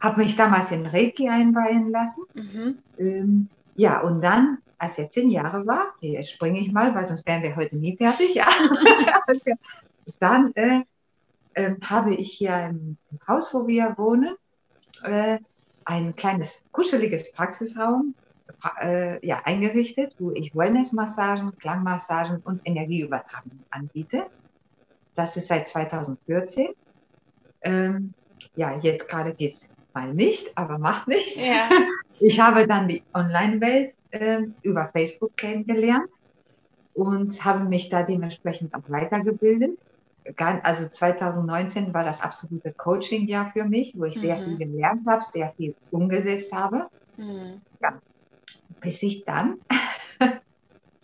Habe 0.00 0.24
mich 0.24 0.34
damals 0.34 0.72
in 0.72 0.86
Reiki 0.86 1.28
einweihen 1.28 1.90
lassen. 1.90 2.22
Mhm. 2.34 2.78
Ähm, 2.98 3.48
ja, 3.76 4.00
und 4.00 4.22
dann, 4.22 4.58
als 4.78 4.98
er 4.98 5.10
zehn 5.10 5.30
Jahre 5.30 5.66
war, 5.66 5.94
jetzt 6.00 6.32
springe 6.32 6.58
ich 6.58 6.72
mal, 6.72 6.94
weil 6.94 7.06
sonst 7.06 7.26
wären 7.26 7.42
wir 7.42 7.54
heute 7.54 7.76
nie 7.76 7.96
fertig, 7.96 8.34
ja. 8.34 8.46
dann 10.18 10.52
äh, 10.54 10.82
äh, 11.54 11.74
habe 11.82 12.14
ich 12.14 12.32
hier 12.32 12.66
im, 12.66 12.96
Haus, 13.28 13.52
wo 13.52 13.66
wir 13.66 13.94
wohnen, 13.96 14.36
äh, 15.04 15.38
ein 15.84 16.14
kleines 16.16 16.62
kuscheliges 16.72 17.30
Praxisraum 17.32 18.14
äh, 18.80 19.26
ja, 19.26 19.42
eingerichtet, 19.44 20.14
wo 20.18 20.30
ich 20.32 20.54
Wellness-Massagen, 20.54 21.56
Klangmassagen 21.58 22.40
und 22.44 22.60
Energieübertragung 22.64 23.60
anbiete. 23.70 24.26
Das 25.14 25.36
ist 25.36 25.48
seit 25.48 25.68
2014. 25.68 26.68
Ähm, 27.62 28.14
ja, 28.54 28.78
jetzt 28.78 29.08
gerade 29.08 29.34
geht 29.34 29.54
es 29.54 29.68
mal 29.94 30.14
nicht, 30.14 30.56
aber 30.56 30.78
macht 30.78 31.08
nichts. 31.08 31.44
Ja. 31.44 31.68
Ich 32.22 32.38
habe 32.38 32.66
dann 32.66 32.86
die 32.86 33.02
Online-Welt 33.14 33.94
äh, 34.10 34.42
über 34.60 34.90
Facebook 34.92 35.38
kennengelernt 35.38 36.10
und 36.92 37.42
habe 37.42 37.64
mich 37.64 37.88
da 37.88 38.02
dementsprechend 38.02 38.74
auch 38.74 38.82
weitergebildet. 38.88 39.78
Also 40.36 40.86
2019 40.86 41.94
war 41.94 42.04
das 42.04 42.20
absolute 42.20 42.74
Coaching-Jahr 42.74 43.52
für 43.52 43.64
mich, 43.64 43.94
wo 43.96 44.04
ich 44.04 44.16
mhm. 44.16 44.20
sehr 44.20 44.38
viel 44.38 44.58
gelernt 44.58 45.06
habe, 45.06 45.24
sehr 45.32 45.54
viel 45.56 45.74
umgesetzt 45.90 46.52
habe. 46.52 46.88
Mhm. 47.16 47.62
Ja, 47.80 47.98
bis 48.80 49.02
ich 49.02 49.24
dann 49.24 49.58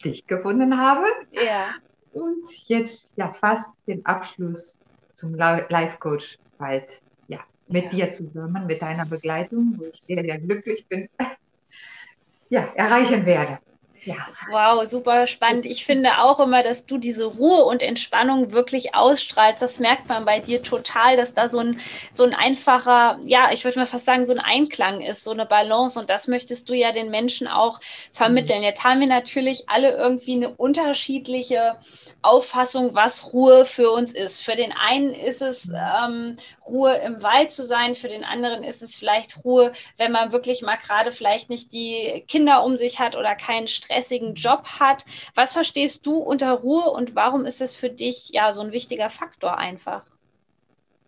dich 0.04 0.26
gefunden 0.26 0.78
habe. 0.78 1.06
Ja. 1.30 1.74
Und 2.12 2.48
jetzt 2.66 3.12
ja 3.16 3.32
fast 3.40 3.68
den 3.86 4.04
Abschluss 4.06 4.78
zum 5.14 5.34
Life-Coach 5.34 6.38
bald 6.58 7.02
ja, 7.28 7.40
mit 7.68 7.84
ja. 7.84 7.90
dir 7.90 8.12
zusammen, 8.12 8.66
mit 8.66 8.82
deiner 8.82 9.06
Begleitung, 9.06 9.74
wo 9.76 9.84
ich 9.84 10.02
sehr, 10.06 10.22
sehr 10.22 10.38
glücklich 10.38 10.86
bin, 10.88 11.08
ja, 12.48 12.62
erreichen 12.74 13.26
werde. 13.26 13.58
Ja. 14.06 14.28
Wow, 14.50 14.86
super 14.88 15.26
spannend. 15.26 15.66
Ich 15.66 15.84
finde 15.84 16.22
auch 16.22 16.38
immer, 16.38 16.62
dass 16.62 16.86
du 16.86 16.96
diese 16.96 17.24
Ruhe 17.24 17.64
und 17.64 17.82
Entspannung 17.82 18.52
wirklich 18.52 18.94
ausstrahlst. 18.94 19.60
Das 19.60 19.80
merkt 19.80 20.08
man 20.08 20.24
bei 20.24 20.38
dir 20.38 20.62
total, 20.62 21.16
dass 21.16 21.34
da 21.34 21.48
so 21.48 21.58
ein, 21.58 21.80
so 22.12 22.22
ein 22.22 22.32
einfacher, 22.32 23.18
ja, 23.24 23.50
ich 23.52 23.64
würde 23.64 23.80
mal 23.80 23.86
fast 23.86 24.04
sagen, 24.04 24.24
so 24.24 24.32
ein 24.32 24.38
Einklang 24.38 25.00
ist, 25.00 25.24
so 25.24 25.32
eine 25.32 25.44
Balance. 25.44 25.98
Und 25.98 26.08
das 26.08 26.28
möchtest 26.28 26.68
du 26.68 26.74
ja 26.74 26.92
den 26.92 27.10
Menschen 27.10 27.48
auch 27.48 27.80
vermitteln. 28.12 28.62
Jetzt 28.62 28.84
haben 28.84 29.00
wir 29.00 29.08
natürlich 29.08 29.68
alle 29.68 29.96
irgendwie 29.96 30.34
eine 30.34 30.50
unterschiedliche 30.50 31.74
Auffassung, 32.22 32.94
was 32.94 33.32
Ruhe 33.32 33.66
für 33.66 33.90
uns 33.90 34.14
ist. 34.14 34.40
Für 34.40 34.54
den 34.54 34.72
einen 34.72 35.14
ist 35.14 35.42
es 35.42 35.68
ähm, 35.68 36.36
Ruhe 36.66 36.94
im 36.96 37.22
Wald 37.22 37.52
zu 37.52 37.66
sein, 37.66 37.96
für 37.96 38.08
den 38.08 38.24
anderen 38.24 38.62
ist 38.64 38.82
es 38.82 38.96
vielleicht 38.96 39.44
Ruhe, 39.44 39.72
wenn 39.96 40.12
man 40.12 40.32
wirklich 40.32 40.62
mal 40.62 40.76
gerade 40.76 41.12
vielleicht 41.12 41.50
nicht 41.50 41.72
die 41.72 42.24
Kinder 42.28 42.64
um 42.64 42.76
sich 42.76 43.00
hat 43.00 43.16
oder 43.16 43.34
keinen 43.34 43.68
stressigen 43.96 44.34
Job 44.34 44.64
hat. 44.78 45.04
Was 45.34 45.52
verstehst 45.52 46.06
du 46.06 46.16
unter 46.16 46.52
Ruhe 46.52 46.90
und 46.90 47.14
warum 47.14 47.46
ist 47.46 47.60
es 47.60 47.74
für 47.74 47.90
dich 47.90 48.30
ja 48.30 48.52
so 48.52 48.60
ein 48.60 48.72
wichtiger 48.72 49.10
Faktor 49.10 49.58
einfach? 49.58 50.04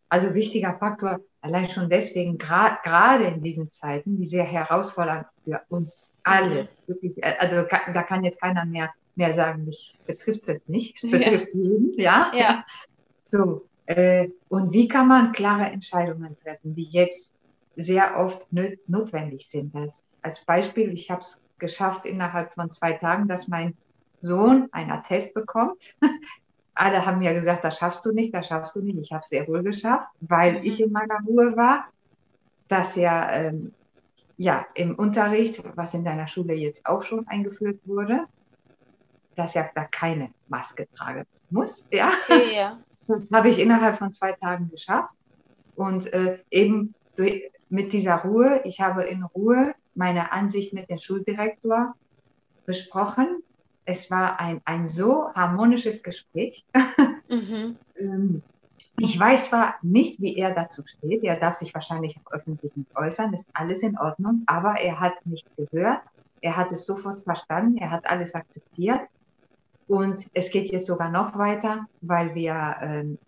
Also 0.08 0.34
wichtiger 0.34 0.76
Faktor 0.78 1.20
allein 1.42 1.70
schon 1.70 1.90
deswegen, 1.90 2.38
gerade 2.38 3.24
in 3.24 3.42
diesen 3.42 3.70
Zeiten, 3.72 4.16
die 4.16 4.26
sehr 4.26 4.44
herausfordernd 4.44 5.26
für 5.44 5.60
uns 5.68 6.04
alle. 6.22 6.62
Mhm. 6.62 6.68
Wirklich, 6.86 7.18
äh, 7.18 7.34
also 7.38 7.56
da 7.92 8.02
kann 8.02 8.24
jetzt 8.24 8.40
keiner 8.40 8.64
mehr 8.64 8.90
mehr 9.16 9.34
sagen, 9.34 9.64
mich 9.64 9.96
betrifft 10.06 10.48
das 10.48 10.60
nicht, 10.68 11.02
es 11.02 11.10
betrifft 11.10 11.48
ja. 11.52 11.60
jeden, 11.60 12.00
ja. 12.00 12.32
ja. 12.34 12.64
So, 13.24 13.66
äh, 13.84 14.28
und 14.48 14.72
wie 14.72 14.88
kann 14.88 15.06
man 15.06 15.32
klare 15.32 15.66
Entscheidungen 15.66 16.34
treffen, 16.42 16.74
die 16.74 16.84
jetzt 16.84 17.30
sehr 17.76 18.16
oft 18.16 18.46
notwendig 18.86 19.48
sind? 19.50 19.74
Als, 19.74 20.02
als 20.22 20.42
Beispiel, 20.46 20.90
ich 20.94 21.10
habe 21.10 21.20
es 21.20 21.38
geschafft 21.58 22.04
innerhalb 22.04 22.52
von 22.54 22.70
zwei 22.70 22.92
Tagen, 22.92 23.28
dass 23.28 23.48
mein 23.48 23.76
Sohn 24.20 24.68
einen 24.72 24.90
Attest 24.90 25.34
bekommt. 25.34 25.76
Alle 26.74 27.04
haben 27.04 27.18
mir 27.18 27.34
gesagt, 27.34 27.64
das 27.64 27.78
schaffst 27.78 28.04
du 28.06 28.12
nicht, 28.12 28.32
das 28.34 28.46
schaffst 28.46 28.76
du 28.76 28.80
nicht. 28.80 28.98
Ich 28.98 29.12
habe 29.12 29.22
es 29.24 29.30
sehr 29.30 29.48
wohl 29.48 29.62
geschafft, 29.62 30.08
weil 30.20 30.60
mhm. 30.60 30.64
ich 30.64 30.80
in 30.80 30.92
meiner 30.92 31.18
Ruhe 31.26 31.56
war, 31.56 31.86
dass 32.68 32.96
er 32.96 33.32
ähm, 33.32 33.72
ja 34.36 34.64
im 34.74 34.94
Unterricht, 34.94 35.62
was 35.74 35.94
in 35.94 36.04
deiner 36.04 36.28
Schule 36.28 36.54
jetzt 36.54 36.84
auch 36.86 37.02
schon 37.02 37.26
eingeführt 37.26 37.80
wurde, 37.84 38.26
dass 39.34 39.54
er 39.56 39.70
da 39.74 39.84
keine 39.84 40.30
Maske 40.48 40.88
tragen 40.94 41.24
muss. 41.50 41.88
Ja, 41.92 42.12
okay, 42.22 42.54
ja. 42.54 42.78
Das 43.06 43.22
habe 43.32 43.48
ich 43.48 43.58
innerhalb 43.58 43.98
von 43.98 44.12
zwei 44.12 44.32
Tagen 44.32 44.70
geschafft. 44.70 45.14
Und 45.74 46.12
äh, 46.12 46.38
eben 46.50 46.94
durch, 47.16 47.50
mit 47.68 47.92
dieser 47.92 48.16
Ruhe, 48.16 48.60
ich 48.64 48.80
habe 48.80 49.04
in 49.04 49.22
Ruhe 49.22 49.74
meine 49.98 50.32
Ansicht 50.32 50.72
mit 50.72 50.88
dem 50.88 50.98
Schuldirektor 50.98 51.94
besprochen. 52.64 53.42
Es 53.84 54.10
war 54.10 54.38
ein, 54.38 54.60
ein 54.64 54.88
so 54.88 55.32
harmonisches 55.34 56.02
Gespräch. 56.02 56.64
Mhm. 57.30 57.76
Ähm, 57.98 58.42
ich 58.98 59.20
weiß 59.20 59.50
zwar 59.50 59.74
nicht, 59.82 60.18
wie 60.18 60.36
er 60.36 60.54
dazu 60.54 60.82
steht. 60.86 61.22
Er 61.24 61.38
darf 61.38 61.56
sich 61.56 61.74
wahrscheinlich 61.74 62.16
auch 62.16 62.32
öffentlich 62.32 62.74
nicht 62.74 62.96
äußern. 62.96 63.34
Ist 63.34 63.50
alles 63.52 63.80
in 63.80 63.98
Ordnung. 63.98 64.44
Aber 64.46 64.80
er 64.80 64.98
hat 64.98 65.26
mich 65.26 65.44
gehört. 65.58 66.00
Er 66.40 66.56
hat 66.56 66.72
es 66.72 66.86
sofort 66.86 67.20
verstanden. 67.20 67.76
Er 67.76 67.90
hat 67.90 68.08
alles 68.08 68.34
akzeptiert. 68.34 69.02
Und 69.88 70.24
es 70.32 70.50
geht 70.50 70.72
jetzt 70.72 70.86
sogar 70.86 71.10
noch 71.10 71.36
weiter, 71.36 71.86
weil 72.00 72.34
wir 72.34 72.76
ähm, 72.80 73.18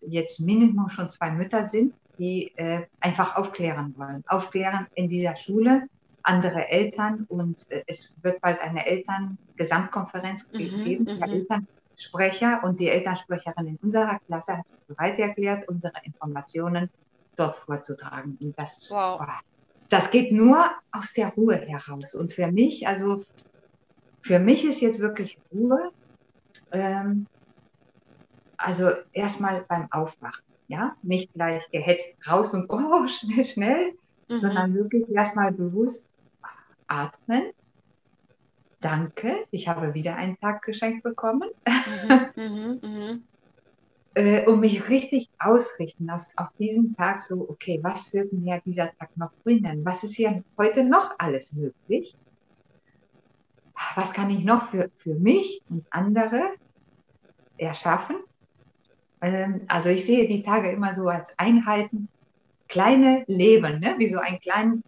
jetzt 0.00 0.40
Minimum 0.40 0.88
schon 0.88 1.10
zwei 1.10 1.30
Mütter 1.30 1.66
sind, 1.66 1.92
die 2.18 2.56
äh, 2.56 2.86
einfach 3.00 3.36
aufklären 3.36 3.94
wollen. 3.98 4.24
Aufklären 4.26 4.86
in 4.94 5.10
dieser 5.10 5.36
Schule, 5.36 5.86
andere 6.22 6.68
Eltern 6.68 7.26
und 7.28 7.70
äh, 7.70 7.82
es 7.86 8.14
wird 8.22 8.40
bald 8.40 8.60
eine 8.60 8.86
Elterngesamtkonferenz 8.86 10.46
mhm, 10.52 10.58
geben, 10.58 11.04
der 11.06 11.16
mhm. 11.16 11.22
Elternsprecher 11.22 12.60
und 12.62 12.80
die 12.80 12.88
Elternsprecherin 12.88 13.66
in 13.66 13.76
unserer 13.82 14.18
Klasse 14.26 14.58
hat 14.58 14.66
sich 14.68 14.86
bereit 14.86 15.18
erklärt, 15.18 15.68
unsere 15.68 15.94
Informationen 16.04 16.90
dort 17.36 17.56
vorzutragen. 17.56 18.38
Und 18.40 18.58
das, 18.58 18.88
wow. 18.90 19.20
das 19.88 20.10
geht 20.10 20.32
nur 20.32 20.70
aus 20.92 21.12
der 21.12 21.28
Ruhe 21.28 21.56
heraus. 21.56 22.14
Und 22.14 22.32
für 22.32 22.50
mich, 22.50 22.86
also 22.86 23.24
für 24.22 24.38
mich 24.38 24.64
ist 24.64 24.80
jetzt 24.80 25.00
wirklich 25.00 25.38
Ruhe 25.52 25.90
ähm, 26.72 27.26
also 28.56 28.90
erstmal 29.12 29.64
beim 29.68 29.90
Aufwachen, 29.90 30.44
ja, 30.68 30.94
nicht 31.02 31.32
gleich 31.32 31.68
gehetzt 31.70 32.14
raus 32.28 32.52
und 32.52 32.66
oh, 32.70 33.08
schnell, 33.08 33.44
schnell, 33.44 33.92
mhm. 34.28 34.40
sondern 34.40 34.74
wirklich 34.74 35.08
erstmal 35.10 35.52
bewusst 35.52 36.06
atmen. 36.90 37.52
Danke, 38.80 39.46
ich 39.50 39.68
habe 39.68 39.94
wieder 39.94 40.16
einen 40.16 40.38
Tag 40.40 40.62
geschenkt 40.62 41.02
bekommen. 41.02 41.50
Mhm, 41.66 42.30
mhm, 42.36 42.80
mhm. 42.82 43.24
äh, 44.14 44.46
und 44.46 44.60
mich 44.60 44.88
richtig 44.88 45.28
ausrichten 45.38 46.08
auf, 46.10 46.26
auf 46.36 46.48
diesen 46.58 46.96
Tag 46.96 47.22
so, 47.22 47.48
okay, 47.48 47.78
was 47.82 48.12
wird 48.12 48.32
mir 48.32 48.60
dieser 48.64 48.90
Tag 48.98 49.16
noch 49.16 49.32
bringen? 49.44 49.84
Was 49.84 50.02
ist 50.02 50.14
hier 50.14 50.42
heute 50.56 50.84
noch 50.84 51.14
alles 51.18 51.52
möglich? 51.52 52.16
was 53.94 54.12
kann 54.12 54.30
ich 54.30 54.44
noch 54.44 54.70
für, 54.70 54.90
für 54.98 55.14
mich 55.14 55.62
und 55.68 55.84
andere 55.90 56.54
erschaffen? 57.58 58.16
Ähm, 59.20 59.62
also 59.68 59.88
ich 59.88 60.04
sehe 60.04 60.28
die 60.28 60.42
Tage 60.42 60.70
immer 60.70 60.94
so 60.94 61.08
als 61.08 61.36
Einheiten, 61.38 62.08
kleine 62.68 63.24
Leben, 63.26 63.80
ne? 63.80 63.94
wie 63.98 64.10
so 64.10 64.18
ein 64.18 64.38
kleines, 64.40 64.80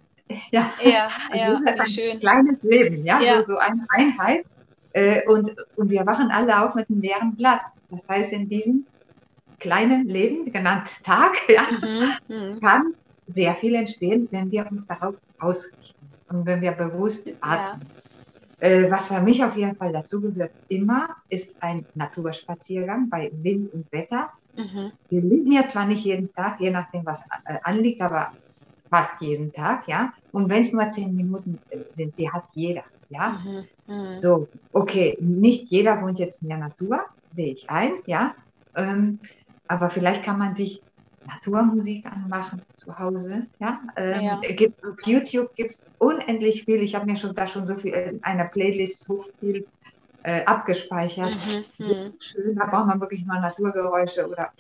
ja, 0.51 0.73
ja, 0.83 1.09
ja 1.35 1.61
also 1.67 1.83
ein 1.83 1.87
schön. 1.87 2.21
kleines 2.21 2.63
Leben, 2.63 3.05
ja, 3.05 3.21
ja. 3.21 3.39
So, 3.39 3.53
so 3.53 3.59
eine 3.59 3.87
Einheit. 3.91 4.45
Äh, 4.93 5.27
und, 5.27 5.53
und 5.77 5.91
wir 5.91 6.05
wachen 6.07 6.31
alle 6.31 6.63
auf 6.63 6.75
mit 6.75 6.89
einem 6.91 7.01
leeren 7.01 7.35
Blatt. 7.35 7.63
Das 7.91 8.07
heißt, 8.09 8.33
in 8.33 8.49
diesem 8.49 8.87
kleinen 9.59 10.09
Leben, 10.09 10.53
genannt 10.53 10.89
Tag, 11.05 11.37
ja, 11.49 11.63
mhm, 11.71 12.37
mhm. 12.37 12.61
kann 12.61 12.95
sehr 13.29 13.55
viel 13.55 13.75
entstehen, 13.75 14.29
wenn 14.31 14.51
wir 14.51 14.71
uns 14.71 14.87
darauf 14.87 15.15
ausrichten 15.39 16.07
und 16.29 16.47
wenn 16.47 16.61
wir 16.61 16.73
bewusst 16.73 17.29
atmen. 17.41 17.87
Ja. 18.61 18.69
Äh, 18.69 18.91
was 18.91 19.09
für 19.09 19.21
mich 19.21 19.43
auf 19.43 19.57
jeden 19.57 19.75
Fall 19.75 19.93
dazugehört 19.93 20.53
immer, 20.69 21.17
ist 21.29 21.55
ein 21.61 21.85
Naturspaziergang 21.95 23.09
bei 23.09 23.31
Wind 23.43 23.73
und 23.73 23.91
Wetter. 23.93 24.31
Mhm. 24.57 24.93
Wir 25.09 25.21
liegen 25.21 25.53
ja 25.53 25.67
zwar 25.67 25.87
nicht 25.87 26.05
jeden 26.05 26.33
Tag, 26.35 26.61
je 26.61 26.71
nachdem, 26.71 27.05
was 27.05 27.23
äh, 27.45 27.59
anliegt, 27.65 28.01
aber 28.01 28.33
fast 28.89 29.21
jeden 29.21 29.53
Tag, 29.53 29.89
ja. 29.89 30.13
Und 30.33 30.49
wenn 30.49 30.63
es 30.63 30.73
nur 30.73 30.91
zehn 30.91 31.15
Minuten 31.15 31.59
sind, 31.95 32.19
die 32.19 32.31
hat 32.31 32.45
jeder, 32.55 32.85
ja. 33.11 33.41
Mhm. 33.45 33.95
Mhm. 33.95 34.21
So, 34.21 34.49
okay, 34.73 35.17
nicht 35.21 35.71
jeder 35.71 36.01
wohnt 36.03 36.19
jetzt 36.19 36.43
in 36.43 36.49
der 36.49 36.59
Natur, 36.59 37.05
sehe 37.31 37.53
ich 37.53 37.69
ein, 37.69 37.93
ja. 38.07 38.35
Ähm, 38.75 39.19
aber 39.69 39.91
vielleicht 39.91 40.25
kann 40.25 40.39
man 40.39 40.57
sich 40.57 40.83
Naturmusik 41.27 42.07
anmachen 42.07 42.63
zu 42.77 42.99
Hause. 42.99 43.47
Ja? 43.59 43.81
Ähm, 43.97 44.23
ja. 44.23 44.41
Gibt, 44.41 44.85
auf 44.85 44.97
YouTube 45.05 45.55
gibt 45.55 45.75
es 45.75 45.87
unendlich 45.99 46.65
viel. 46.65 46.83
Ich 46.83 46.95
habe 46.95 47.07
mir 47.07 47.17
schon 47.17 47.35
da 47.35 47.47
schon 47.47 47.67
so 47.67 47.77
viel 47.77 47.93
in 47.93 48.25
einer 48.25 48.47
Playlist 48.47 49.01
so 49.01 49.25
viel 49.39 49.67
äh, 50.23 50.45
abgespeichert. 50.45 51.31
Mhm, 51.79 51.87
mhm. 51.87 52.13
Schön, 52.19 52.57
da 52.57 52.67
braucht 52.67 52.87
man 52.87 53.01
wirklich 53.01 53.25
mal 53.25 53.41
Naturgeräusche 53.41 54.29
oder 54.29 54.51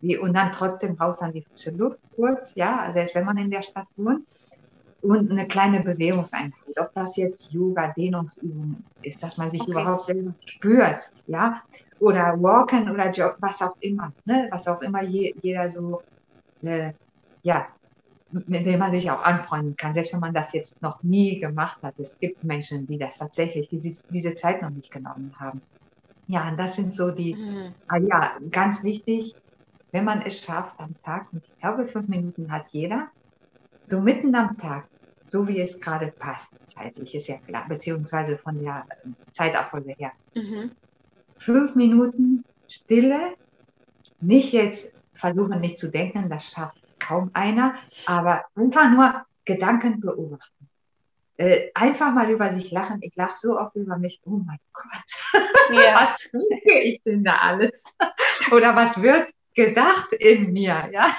wie, 0.00 0.16
und 0.16 0.34
dann 0.34 0.52
trotzdem 0.52 0.94
raus 0.94 1.18
an 1.20 1.32
die 1.32 1.42
frische 1.42 1.70
Luft 1.70 1.98
kurz, 2.16 2.54
ja, 2.54 2.90
selbst 2.92 3.14
wenn 3.14 3.26
man 3.26 3.36
in 3.36 3.50
der 3.50 3.62
Stadt 3.62 3.86
wohnt. 3.96 4.26
Und 5.02 5.30
eine 5.30 5.46
kleine 5.48 5.80
Bewegungseinheit, 5.80 6.78
ob 6.78 6.92
das 6.94 7.16
jetzt 7.16 7.50
Yoga, 7.52 7.92
Dehnungsübungen 7.96 8.84
ist, 9.02 9.22
dass 9.22 9.38
man 9.38 9.50
sich 9.50 9.62
okay. 9.62 9.70
überhaupt 9.70 10.06
selber 10.06 10.34
spürt, 10.44 11.10
ja, 11.26 11.62
oder 12.00 12.42
Walken 12.42 12.90
oder 12.90 13.10
Jog, 13.10 13.36
was 13.40 13.62
auch 13.62 13.76
immer, 13.80 14.12
ne? 14.24 14.48
was 14.50 14.66
auch 14.66 14.80
immer 14.82 15.02
je, 15.02 15.34
jeder 15.42 15.70
so, 15.70 16.02
äh, 16.62 16.92
ja, 17.42 17.66
mit 18.32 18.66
dem 18.66 18.78
man 18.78 18.92
sich 18.92 19.10
auch 19.10 19.22
anfreunden 19.22 19.76
kann, 19.76 19.92
selbst 19.94 20.12
wenn 20.12 20.20
man 20.20 20.34
das 20.34 20.52
jetzt 20.52 20.80
noch 20.82 21.02
nie 21.02 21.40
gemacht 21.40 21.82
hat. 21.82 21.98
Es 21.98 22.18
gibt 22.18 22.44
Menschen, 22.44 22.86
die 22.86 22.98
das 22.98 23.18
tatsächlich, 23.18 23.68
die 23.68 23.80
diese, 23.80 24.02
diese 24.10 24.34
Zeit 24.34 24.62
noch 24.62 24.70
nicht 24.70 24.90
genommen 24.90 25.34
haben. 25.38 25.60
Ja, 26.28 26.48
und 26.48 26.56
das 26.56 26.76
sind 26.76 26.94
so 26.94 27.10
die, 27.10 27.34
mhm. 27.34 27.74
ah, 27.88 27.96
ja, 27.96 28.32
ganz 28.50 28.82
wichtig, 28.84 29.34
wenn 29.90 30.04
man 30.04 30.22
es 30.22 30.40
schafft 30.40 30.78
am 30.78 30.94
Tag, 31.02 31.26
und 31.32 31.42
ich 31.44 31.58
glaube, 31.58 31.88
fünf 31.88 32.08
Minuten 32.08 32.52
hat 32.52 32.70
jeder, 32.70 33.08
so 33.82 34.00
mitten 34.00 34.34
am 34.34 34.56
Tag, 34.58 34.86
so 35.26 35.46
wie 35.46 35.60
es 35.60 35.80
gerade 35.80 36.08
passt, 36.08 36.50
zeitlich 36.74 37.14
ist 37.14 37.28
ja 37.28 37.38
klar, 37.38 37.66
beziehungsweise 37.68 38.38
von 38.38 38.62
der 38.62 38.86
Zeitabfolge 39.32 39.94
her. 39.98 40.12
Mhm 40.34 40.70
fünf 41.40 41.74
Minuten 41.74 42.44
Stille, 42.68 43.34
nicht 44.20 44.52
jetzt 44.52 44.92
versuchen 45.14 45.60
nicht 45.60 45.78
zu 45.78 45.88
denken, 45.88 46.28
das 46.28 46.44
schafft 46.44 46.78
kaum 46.98 47.30
einer, 47.32 47.74
aber 48.06 48.44
einfach 48.54 48.90
nur 48.90 49.24
Gedanken 49.44 50.00
beobachten. 50.00 50.68
Äh, 51.38 51.70
einfach 51.74 52.12
mal 52.12 52.30
über 52.30 52.54
sich 52.54 52.70
lachen. 52.70 52.98
Ich 53.00 53.16
lache 53.16 53.38
so 53.38 53.58
oft 53.58 53.74
über 53.74 53.96
mich, 53.96 54.20
oh 54.26 54.40
mein 54.46 54.58
Gott, 54.74 55.42
ja. 55.72 56.08
was 56.12 56.30
denke 56.30 56.80
ich 56.80 57.02
denn 57.02 57.24
da 57.24 57.36
alles? 57.36 57.82
Oder 58.52 58.76
was 58.76 59.00
wird 59.02 59.28
gedacht 59.54 60.12
in 60.12 60.52
mir? 60.52 60.90
Ja? 60.92 61.16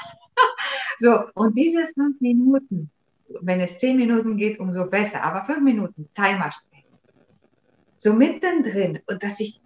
So, 1.01 1.23
und 1.33 1.57
diese 1.57 1.87
fünf 1.95 2.21
Minuten, 2.21 2.91
wenn 3.41 3.59
es 3.59 3.79
zehn 3.79 3.97
Minuten 3.97 4.37
geht, 4.37 4.59
umso 4.59 4.85
besser, 4.85 5.23
aber 5.23 5.45
fünf 5.45 5.61
Minuten, 5.61 6.07
Timer 6.13 6.51
stellen. 6.51 6.83
So 7.95 8.13
mittendrin 8.13 8.99
und 9.07 9.23
dass 9.23 9.39
ich 9.39 9.59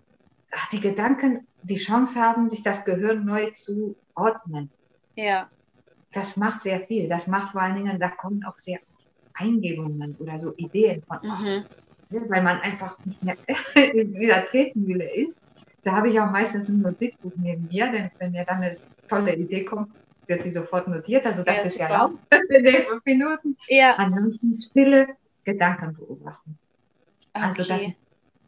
ach, 0.52 0.70
die 0.70 0.80
Gedanken 0.80 1.46
die 1.64 1.76
Chance 1.76 2.16
haben, 2.16 2.50
sich 2.50 2.64
das 2.64 2.86
Gehirn 2.86 3.26
neu 3.26 3.52
zu 3.52 3.98
ordnen. 4.14 4.70
Ja. 5.16 5.50
Das 6.14 6.38
macht 6.38 6.64
sehr 6.64 6.80
viel. 6.82 7.10
Das 7.10 7.28
macht 7.28 7.52
vor 7.52 7.62
allen 7.62 7.76
Dingen, 7.76 8.00
da 8.00 8.08
kommen 8.08 8.46
auch 8.46 8.58
sehr 8.60 8.80
Eingebungen 9.34 10.16
oder 10.20 10.40
so 10.40 10.56
Ideen 10.56 11.02
von, 11.02 11.18
mhm. 11.22 11.66
weil 12.30 12.44
man 12.44 12.62
einfach 12.62 12.98
nicht 13.04 13.22
mehr 13.22 13.36
in 13.94 14.14
dieser 14.14 14.48
Tretmühle 14.48 15.14
ist. 15.14 15.38
Da 15.84 15.98
habe 15.98 16.10
ich 16.10 16.20
auch 16.22 16.32
meistens 16.32 16.70
ein 16.70 16.80
Notizbuch 16.80 17.34
neben 17.36 17.68
mir, 17.68 17.92
denn 17.92 18.10
wenn 18.20 18.32
mir 18.32 18.46
dann 18.46 18.64
eine 18.64 18.78
tolle 19.10 19.36
Idee 19.36 19.66
kommt, 19.66 19.90
wird 20.28 20.44
sie 20.44 20.52
sofort 20.52 20.88
notiert. 20.88 21.26
Also 21.26 21.44
das 21.44 21.58
ja, 21.58 21.62
ist 21.64 21.74
super. 21.74 21.90
ja 21.90 21.98
laut 21.98 22.20
in 22.50 22.64
den 22.64 22.84
fünf 22.86 23.06
Minuten. 23.06 23.58
Ja. 23.68 23.96
Ansonsten 23.96 24.62
stille 24.70 25.08
Gedanken 25.44 25.96
beobachten. 25.96 26.58
Okay. 27.34 27.46
Also 27.46 27.64
das 27.64 27.82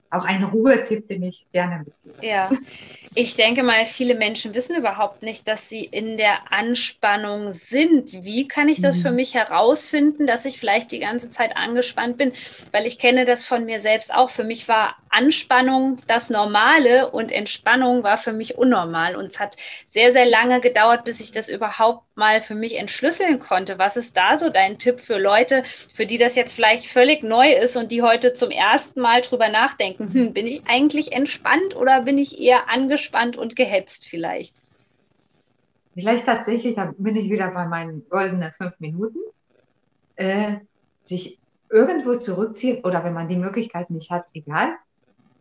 auch 0.09 0.25
ein 0.25 0.43
Ruhetipp, 0.43 1.07
den 1.07 1.23
ich 1.23 1.45
gerne 1.51 1.79
mitgebe. 1.79 2.25
Ja, 2.25 2.49
ich 3.15 3.35
denke 3.35 3.63
mal, 3.63 3.85
viele 3.85 4.15
Menschen 4.15 4.53
wissen 4.53 4.75
überhaupt 4.75 5.23
nicht, 5.23 5.47
dass 5.47 5.69
sie 5.69 5.83
in 5.83 6.17
der 6.17 6.51
Anspannung 6.51 7.51
sind. 7.51 8.23
Wie 8.23 8.47
kann 8.47 8.69
ich 8.69 8.79
das 8.79 8.97
mhm. 8.97 9.01
für 9.01 9.11
mich 9.11 9.33
herausfinden, 9.33 10.27
dass 10.27 10.45
ich 10.45 10.59
vielleicht 10.59 10.91
die 10.91 10.99
ganze 10.99 11.29
Zeit 11.29 11.57
angespannt 11.57 12.17
bin? 12.17 12.31
Weil 12.71 12.85
ich 12.85 12.99
kenne 12.99 13.25
das 13.25 13.43
von 13.43 13.65
mir 13.65 13.79
selbst 13.79 14.13
auch. 14.13 14.29
Für 14.29 14.43
mich 14.43 14.67
war 14.67 14.97
Anspannung 15.09 15.97
das 16.05 16.29
Normale 16.29 17.09
und 17.09 17.31
Entspannung 17.31 18.03
war 18.03 18.17
für 18.17 18.33
mich 18.33 18.57
unnormal. 18.57 19.15
Und 19.15 19.31
es 19.31 19.39
hat 19.39 19.55
sehr, 19.89 20.11
sehr 20.13 20.25
lange 20.25 20.61
gedauert, 20.61 21.03
bis 21.03 21.19
ich 21.19 21.31
das 21.31 21.49
überhaupt 21.49 22.03
mal 22.15 22.39
für 22.39 22.53
mich 22.53 22.77
entschlüsseln 22.77 23.39
konnte. 23.39 23.79
Was 23.79 23.97
ist 23.97 24.15
da 24.15 24.37
so 24.37 24.49
dein 24.49 24.77
Tipp 24.77 24.99
für 24.99 25.17
Leute, 25.17 25.63
für 25.91 26.05
die 26.05 26.19
das 26.19 26.35
jetzt 26.35 26.53
vielleicht 26.53 26.85
völlig 26.85 27.23
neu 27.23 27.49
ist 27.51 27.75
und 27.75 27.91
die 27.91 28.03
heute 28.03 28.35
zum 28.35 28.51
ersten 28.51 29.01
Mal 29.01 29.21
drüber 29.21 29.49
nachdenken, 29.49 29.96
hm, 29.97 30.33
bin 30.33 30.47
ich 30.47 30.61
eigentlich 30.67 31.11
entspannt 31.11 31.75
oder 31.75 32.01
bin 32.01 32.17
ich 32.17 32.39
eher 32.39 32.69
angespannt 32.69 33.37
und 33.37 33.55
gehetzt 33.55 34.05
vielleicht? 34.07 34.55
Vielleicht 35.93 36.25
tatsächlich, 36.25 36.75
da 36.75 36.93
bin 36.97 37.15
ich 37.15 37.29
wieder 37.29 37.49
bei 37.51 37.65
meinen 37.65 38.07
goldenen 38.09 38.51
fünf 38.51 38.79
Minuten, 38.79 39.19
äh, 40.15 40.57
sich 41.05 41.39
irgendwo 41.69 42.15
zurückziehen 42.17 42.83
oder 42.83 43.03
wenn 43.03 43.13
man 43.13 43.27
die 43.27 43.35
Möglichkeit 43.35 43.89
nicht 43.89 44.11
hat, 44.11 44.25
egal, 44.33 44.75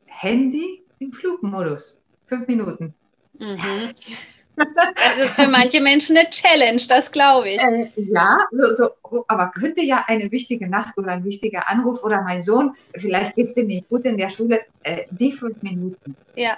Handy 0.07 0.83
im 0.99 1.13
Flugmodus. 1.13 2.01
Fünf 2.27 2.49
Minuten. 2.49 2.95
Mhm. 3.39 3.95
Das 4.57 5.19
ist 5.19 5.37
für 5.37 5.47
manche 5.47 5.81
Menschen 5.81 6.17
eine 6.17 6.29
Challenge, 6.31 6.81
das 6.89 7.13
glaube 7.13 7.51
ich. 7.51 7.61
Äh, 7.61 7.91
ja, 7.97 8.41
so, 8.51 8.75
so, 8.75 9.25
aber 9.29 9.51
könnte 9.51 9.83
ja 9.83 10.05
eine 10.07 10.31
wichtige 10.31 10.69
Nacht 10.69 10.97
oder 10.97 11.13
ein 11.13 11.25
wichtiger 11.25 11.69
Anruf 11.69 12.03
oder 12.03 12.23
mein 12.23 12.43
Sohn, 12.43 12.75
vielleicht 12.95 13.37
geht 13.37 13.49
es 13.49 13.55
dir 13.55 13.65
nicht 13.65 13.89
gut 13.89 14.05
in 14.05 14.17
der 14.17 14.31
Schule, 14.31 14.61
äh, 14.83 15.05
die 15.11 15.33
fünf 15.33 15.63
Minuten. 15.63 16.17
Ja. 16.35 16.57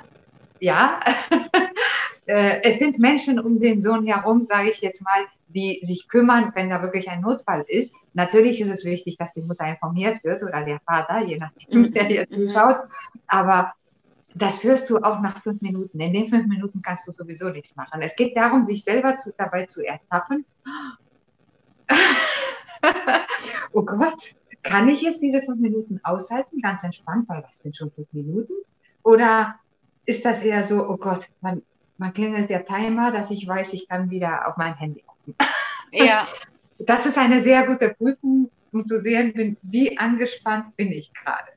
Ja, 0.60 1.00
äh, 2.26 2.62
es 2.62 2.78
sind 2.78 2.98
Menschen 2.98 3.38
um 3.38 3.60
den 3.60 3.82
Sohn 3.82 4.06
herum, 4.06 4.46
sage 4.48 4.70
ich 4.70 4.80
jetzt 4.80 5.02
mal, 5.02 5.24
die 5.48 5.80
sich 5.84 6.08
kümmern, 6.08 6.52
wenn 6.54 6.70
da 6.70 6.82
wirklich 6.82 7.08
ein 7.08 7.20
Notfall 7.20 7.64
ist. 7.68 7.94
Natürlich 8.12 8.60
ist 8.60 8.70
es 8.70 8.84
wichtig, 8.84 9.16
dass 9.16 9.32
die 9.34 9.40
Mutter 9.40 9.66
informiert 9.66 10.22
wird 10.24 10.42
oder 10.42 10.62
der 10.62 10.80
Vater, 10.80 11.20
je 11.20 11.38
nachdem, 11.38 11.82
mhm. 11.82 11.90
wer 11.92 12.04
hier 12.04 12.26
mhm. 12.28 12.48
zuschaut. 12.48 12.76
Aber 13.26 13.72
das 14.42 14.64
hörst 14.64 14.90
du 14.90 14.98
auch 14.98 15.20
nach 15.20 15.42
fünf 15.42 15.60
Minuten. 15.60 16.00
In 16.00 16.12
den 16.12 16.28
fünf 16.28 16.46
Minuten 16.46 16.82
kannst 16.82 17.06
du 17.08 17.12
sowieso 17.12 17.48
nichts 17.48 17.74
machen. 17.76 18.02
Es 18.02 18.14
geht 18.16 18.36
darum, 18.36 18.64
sich 18.64 18.84
selber 18.84 19.16
zu, 19.16 19.32
dabei 19.36 19.66
zu 19.66 19.84
ertappen. 19.84 20.44
oh 23.72 23.82
Gott, 23.82 24.34
kann 24.62 24.88
ich 24.88 25.02
jetzt 25.02 25.22
diese 25.22 25.42
fünf 25.42 25.60
Minuten 25.60 26.00
aushalten? 26.02 26.60
Ganz 26.60 26.84
entspannt, 26.84 27.28
weil 27.28 27.42
das 27.42 27.58
sind 27.58 27.76
schon 27.76 27.90
fünf 27.90 28.12
Minuten? 28.12 28.52
Oder 29.02 29.56
ist 30.04 30.24
das 30.24 30.42
eher 30.42 30.64
so, 30.64 30.88
oh 30.88 30.96
Gott, 30.96 31.24
man, 31.40 31.62
man 31.96 32.12
klingelt 32.12 32.50
der 32.50 32.66
Timer, 32.66 33.10
dass 33.10 33.30
ich 33.30 33.46
weiß, 33.46 33.72
ich 33.72 33.88
kann 33.88 34.10
wieder 34.10 34.48
auf 34.48 34.56
mein 34.56 34.74
Handy 34.74 35.02
gucken? 35.02 35.34
Ja. 35.92 36.26
Das 36.78 37.06
ist 37.06 37.18
eine 37.18 37.42
sehr 37.42 37.66
gute 37.66 37.90
Prüfung, 37.90 38.50
um 38.72 38.86
zu 38.86 39.00
sehen, 39.00 39.56
wie 39.62 39.98
angespannt 39.98 40.76
bin 40.76 40.92
ich 40.92 41.12
gerade. 41.12 41.48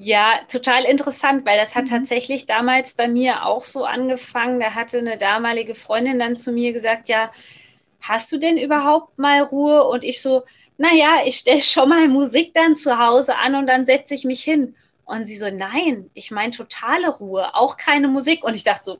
Ja, 0.00 0.38
total 0.48 0.84
interessant, 0.84 1.44
weil 1.44 1.58
das 1.58 1.74
hat 1.74 1.86
mhm. 1.86 1.88
tatsächlich 1.88 2.46
damals 2.46 2.94
bei 2.94 3.08
mir 3.08 3.44
auch 3.44 3.64
so 3.64 3.84
angefangen. 3.84 4.60
Da 4.60 4.74
hatte 4.74 4.98
eine 4.98 5.18
damalige 5.18 5.74
Freundin 5.74 6.20
dann 6.20 6.36
zu 6.36 6.52
mir 6.52 6.72
gesagt, 6.72 7.08
ja, 7.08 7.32
hast 8.00 8.30
du 8.30 8.38
denn 8.38 8.58
überhaupt 8.58 9.18
mal 9.18 9.42
Ruhe? 9.42 9.82
Und 9.88 10.04
ich 10.04 10.22
so, 10.22 10.44
naja, 10.76 11.22
ich 11.24 11.38
stelle 11.38 11.62
schon 11.62 11.88
mal 11.88 12.06
Musik 12.06 12.54
dann 12.54 12.76
zu 12.76 12.98
Hause 12.98 13.36
an 13.38 13.56
und 13.56 13.66
dann 13.66 13.86
setze 13.86 14.14
ich 14.14 14.24
mich 14.24 14.44
hin. 14.44 14.76
Und 15.04 15.26
sie 15.26 15.36
so, 15.36 15.50
nein, 15.50 16.10
ich 16.14 16.30
meine 16.30 16.52
totale 16.52 17.08
Ruhe, 17.08 17.56
auch 17.56 17.76
keine 17.76 18.06
Musik. 18.06 18.44
Und 18.44 18.54
ich 18.54 18.62
dachte 18.62 18.84
so, 18.84 18.98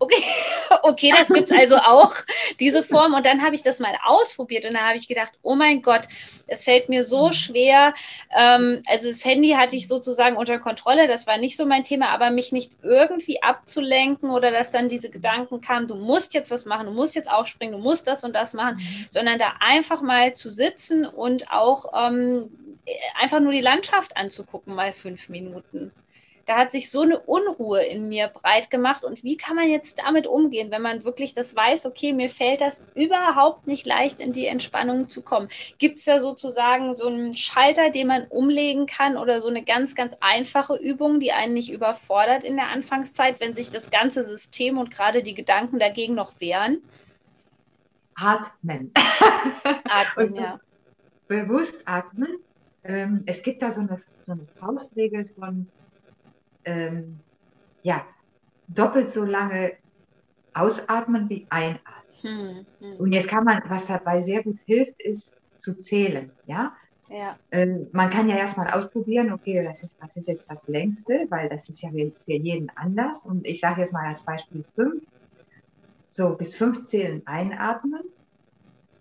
okay, 0.00 0.24
okay, 0.82 1.12
das 1.16 1.28
gibt 1.28 1.50
es 1.50 1.56
also 1.56 1.76
auch, 1.84 2.14
diese 2.58 2.82
Form. 2.82 3.14
Und 3.14 3.24
dann 3.24 3.42
habe 3.42 3.54
ich 3.54 3.62
das 3.62 3.78
mal 3.78 3.94
ausprobiert 4.04 4.64
und 4.64 4.74
da 4.74 4.80
habe 4.80 4.96
ich 4.96 5.06
gedacht, 5.06 5.32
oh 5.42 5.54
mein 5.54 5.82
Gott, 5.82 6.02
es 6.46 6.64
fällt 6.64 6.88
mir 6.88 7.04
so 7.04 7.28
mhm. 7.28 7.32
schwer. 7.32 7.94
Ähm, 8.36 8.82
also 8.86 9.08
das 9.08 9.24
Handy 9.24 9.50
hatte 9.50 9.76
ich 9.76 9.86
sozusagen 9.86 10.36
unter 10.36 10.58
Kontrolle, 10.58 11.06
das 11.06 11.26
war 11.26 11.36
nicht 11.38 11.56
so 11.56 11.66
mein 11.66 11.84
Thema, 11.84 12.08
aber 12.08 12.30
mich 12.30 12.50
nicht 12.50 12.72
irgendwie 12.82 13.42
abzulenken 13.42 14.30
oder 14.30 14.50
dass 14.50 14.72
dann 14.72 14.88
diese 14.88 15.10
Gedanken 15.10 15.60
kamen, 15.60 15.86
du 15.86 15.94
musst 15.94 16.34
jetzt 16.34 16.50
was 16.50 16.64
machen, 16.64 16.86
du 16.86 16.92
musst 16.92 17.14
jetzt 17.14 17.30
aufspringen, 17.30 17.76
du 17.76 17.82
musst 17.82 18.06
das 18.06 18.24
und 18.24 18.34
das 18.34 18.54
machen, 18.54 18.76
mhm. 18.76 19.06
sondern 19.10 19.38
da 19.38 19.54
einfach 19.60 20.02
mal 20.02 20.34
zu 20.34 20.50
sitzen 20.50 21.06
und 21.06 21.52
auch 21.52 21.92
ähm, 21.94 22.50
einfach 23.20 23.40
nur 23.40 23.52
die 23.52 23.60
Landschaft 23.60 24.16
anzugucken, 24.16 24.74
mal 24.74 24.92
fünf 24.92 25.28
Minuten 25.28 25.92
da 26.46 26.56
hat 26.56 26.72
sich 26.72 26.90
so 26.90 27.02
eine 27.02 27.18
Unruhe 27.18 27.82
in 27.82 28.08
mir 28.08 28.28
breit 28.28 28.70
gemacht. 28.70 29.04
Und 29.04 29.22
wie 29.24 29.36
kann 29.36 29.56
man 29.56 29.68
jetzt 29.68 29.98
damit 29.98 30.26
umgehen, 30.26 30.70
wenn 30.70 30.82
man 30.82 31.04
wirklich 31.04 31.34
das 31.34 31.54
weiß, 31.54 31.86
okay, 31.86 32.12
mir 32.12 32.30
fällt 32.30 32.60
das 32.60 32.82
überhaupt 32.94 33.66
nicht 33.66 33.86
leicht, 33.86 34.20
in 34.20 34.32
die 34.32 34.46
Entspannung 34.46 35.08
zu 35.08 35.22
kommen? 35.22 35.48
Gibt 35.78 35.98
es 35.98 36.04
da 36.04 36.20
sozusagen 36.20 36.94
so 36.94 37.06
einen 37.06 37.34
Schalter, 37.34 37.90
den 37.90 38.06
man 38.06 38.26
umlegen 38.28 38.86
kann 38.86 39.16
oder 39.16 39.40
so 39.40 39.48
eine 39.48 39.62
ganz, 39.62 39.94
ganz 39.94 40.14
einfache 40.20 40.76
Übung, 40.76 41.20
die 41.20 41.32
einen 41.32 41.54
nicht 41.54 41.70
überfordert 41.70 42.44
in 42.44 42.56
der 42.56 42.68
Anfangszeit, 42.68 43.40
wenn 43.40 43.54
sich 43.54 43.70
das 43.70 43.90
ganze 43.90 44.24
System 44.24 44.78
und 44.78 44.90
gerade 44.90 45.22
die 45.22 45.34
Gedanken 45.34 45.78
dagegen 45.78 46.14
noch 46.14 46.40
wehren? 46.40 46.82
Atmen. 48.14 48.92
Atmen, 49.84 50.30
so 50.30 50.40
ja. 50.40 50.60
Bewusst 51.28 51.80
atmen. 51.84 52.38
Ähm, 52.84 53.22
es 53.26 53.42
gibt 53.42 53.62
da 53.62 53.70
so 53.70 53.82
eine, 53.82 54.02
so 54.22 54.32
eine 54.32 54.46
Faustregel 54.58 55.30
von 55.38 55.68
ähm, 56.64 57.20
ja, 57.82 58.04
doppelt 58.68 59.10
so 59.10 59.24
lange 59.24 59.72
ausatmen 60.54 61.28
wie 61.28 61.46
einatmen. 61.50 61.84
Hm, 62.22 62.66
hm. 62.80 62.96
Und 62.96 63.12
jetzt 63.12 63.28
kann 63.28 63.44
man, 63.44 63.62
was 63.68 63.86
dabei 63.86 64.22
sehr 64.22 64.42
gut 64.42 64.58
hilft, 64.66 65.00
ist 65.00 65.32
zu 65.58 65.78
zählen. 65.78 66.30
Ja? 66.46 66.74
Ja. 67.08 67.36
Ähm, 67.50 67.88
man 67.92 68.10
kann 68.10 68.28
ja 68.28 68.36
erstmal 68.36 68.70
ausprobieren, 68.70 69.32
okay, 69.32 69.64
das 69.64 69.82
ist, 69.82 69.96
was 70.00 70.16
ist 70.16 70.28
jetzt 70.28 70.44
das 70.48 70.66
längste, 70.68 71.26
weil 71.28 71.48
das 71.48 71.68
ist 71.68 71.82
ja 71.82 71.90
für 71.90 72.32
jeden 72.32 72.70
anders. 72.76 73.24
Und 73.24 73.46
ich 73.46 73.60
sage 73.60 73.80
jetzt 73.80 73.92
mal 73.92 74.06
als 74.06 74.22
Beispiel 74.22 74.64
fünf. 74.74 75.02
So, 76.08 76.34
bis 76.36 76.56
fünf 76.56 76.86
zählen 76.86 77.22
einatmen, 77.26 78.02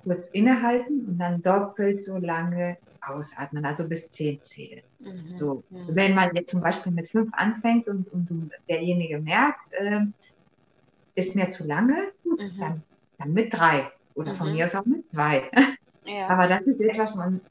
kurz 0.04 0.28
innehalten 0.28 1.06
und 1.08 1.18
dann 1.18 1.42
doppelt 1.42 2.04
so 2.04 2.18
lange 2.18 2.78
ausatmen, 3.02 3.66
also 3.66 3.88
bis 3.88 4.12
zehn 4.12 4.42
zählen. 4.44 4.84
Mhm. 5.00 5.34
So, 5.34 5.64
mhm. 5.70 5.88
wenn 5.90 6.16
man 6.16 6.36
jetzt 6.36 6.52
zum 6.52 6.62
Beispiel 6.62 6.92
mit 6.92 7.10
fünf 7.10 7.30
anfängt 7.34 7.88
und, 7.88 8.12
und 8.12 8.52
derjenige 8.68 9.20
merkt, 9.20 9.74
äh, 9.74 10.02
ist 11.16 11.36
mir 11.36 11.50
zu 11.50 11.66
lange, 11.66 12.12
gut, 12.24 12.42
mhm. 12.42 12.60
dann, 12.60 12.84
dann 13.18 13.34
mit 13.34 13.54
drei 13.54 13.92
oder 14.16 14.36
von 14.36 14.50
mhm. 14.50 14.56
mir 14.56 14.66
aus 14.66 14.76
auch 14.76 14.86
mit 14.86 15.10
zwei. 15.14 15.44
Ja. 16.06 16.28
Aber 16.30 16.48
das 16.48 16.62
ist 16.62 16.80
etwas, 16.80 17.16
man, 17.16 17.42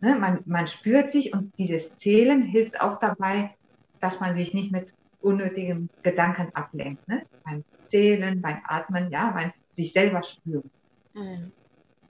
ne, 0.00 0.14
man, 0.14 0.40
man 0.46 0.66
spürt 0.66 1.10
sich 1.10 1.32
und 1.32 1.52
dieses 1.58 1.96
Zählen 1.98 2.42
hilft 2.42 2.80
auch 2.80 2.98
dabei, 2.98 3.54
dass 4.00 4.20
man 4.20 4.36
sich 4.36 4.54
nicht 4.54 4.72
mit 4.72 4.92
unnötigen 5.20 5.90
Gedanken 6.02 6.54
ablenkt. 6.54 7.06
Ne? 7.08 7.22
Beim 7.44 7.64
Zählen, 7.88 8.40
beim 8.40 8.58
Atmen, 8.64 9.10
ja, 9.10 9.30
beim 9.30 9.52
sich 9.74 9.92
selber 9.92 10.22
spüren. 10.22 10.70
Mhm. 11.14 11.52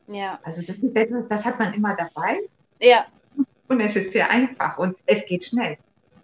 Ja. 0.09 0.39
Also 0.43 0.63
das 0.63 0.77
etwas, 0.95 1.29
das 1.29 1.45
hat 1.45 1.59
man 1.59 1.75
immer 1.75 1.97
dabei. 1.97 2.41
Ja. 2.81 3.07
Und 3.69 3.81
es 3.81 3.97
ist 3.97 4.13
sehr 4.13 4.31
einfach 4.31 4.79
und 4.79 4.97
es 5.07 5.25
geht 5.27 5.45
schnell. 5.45 5.77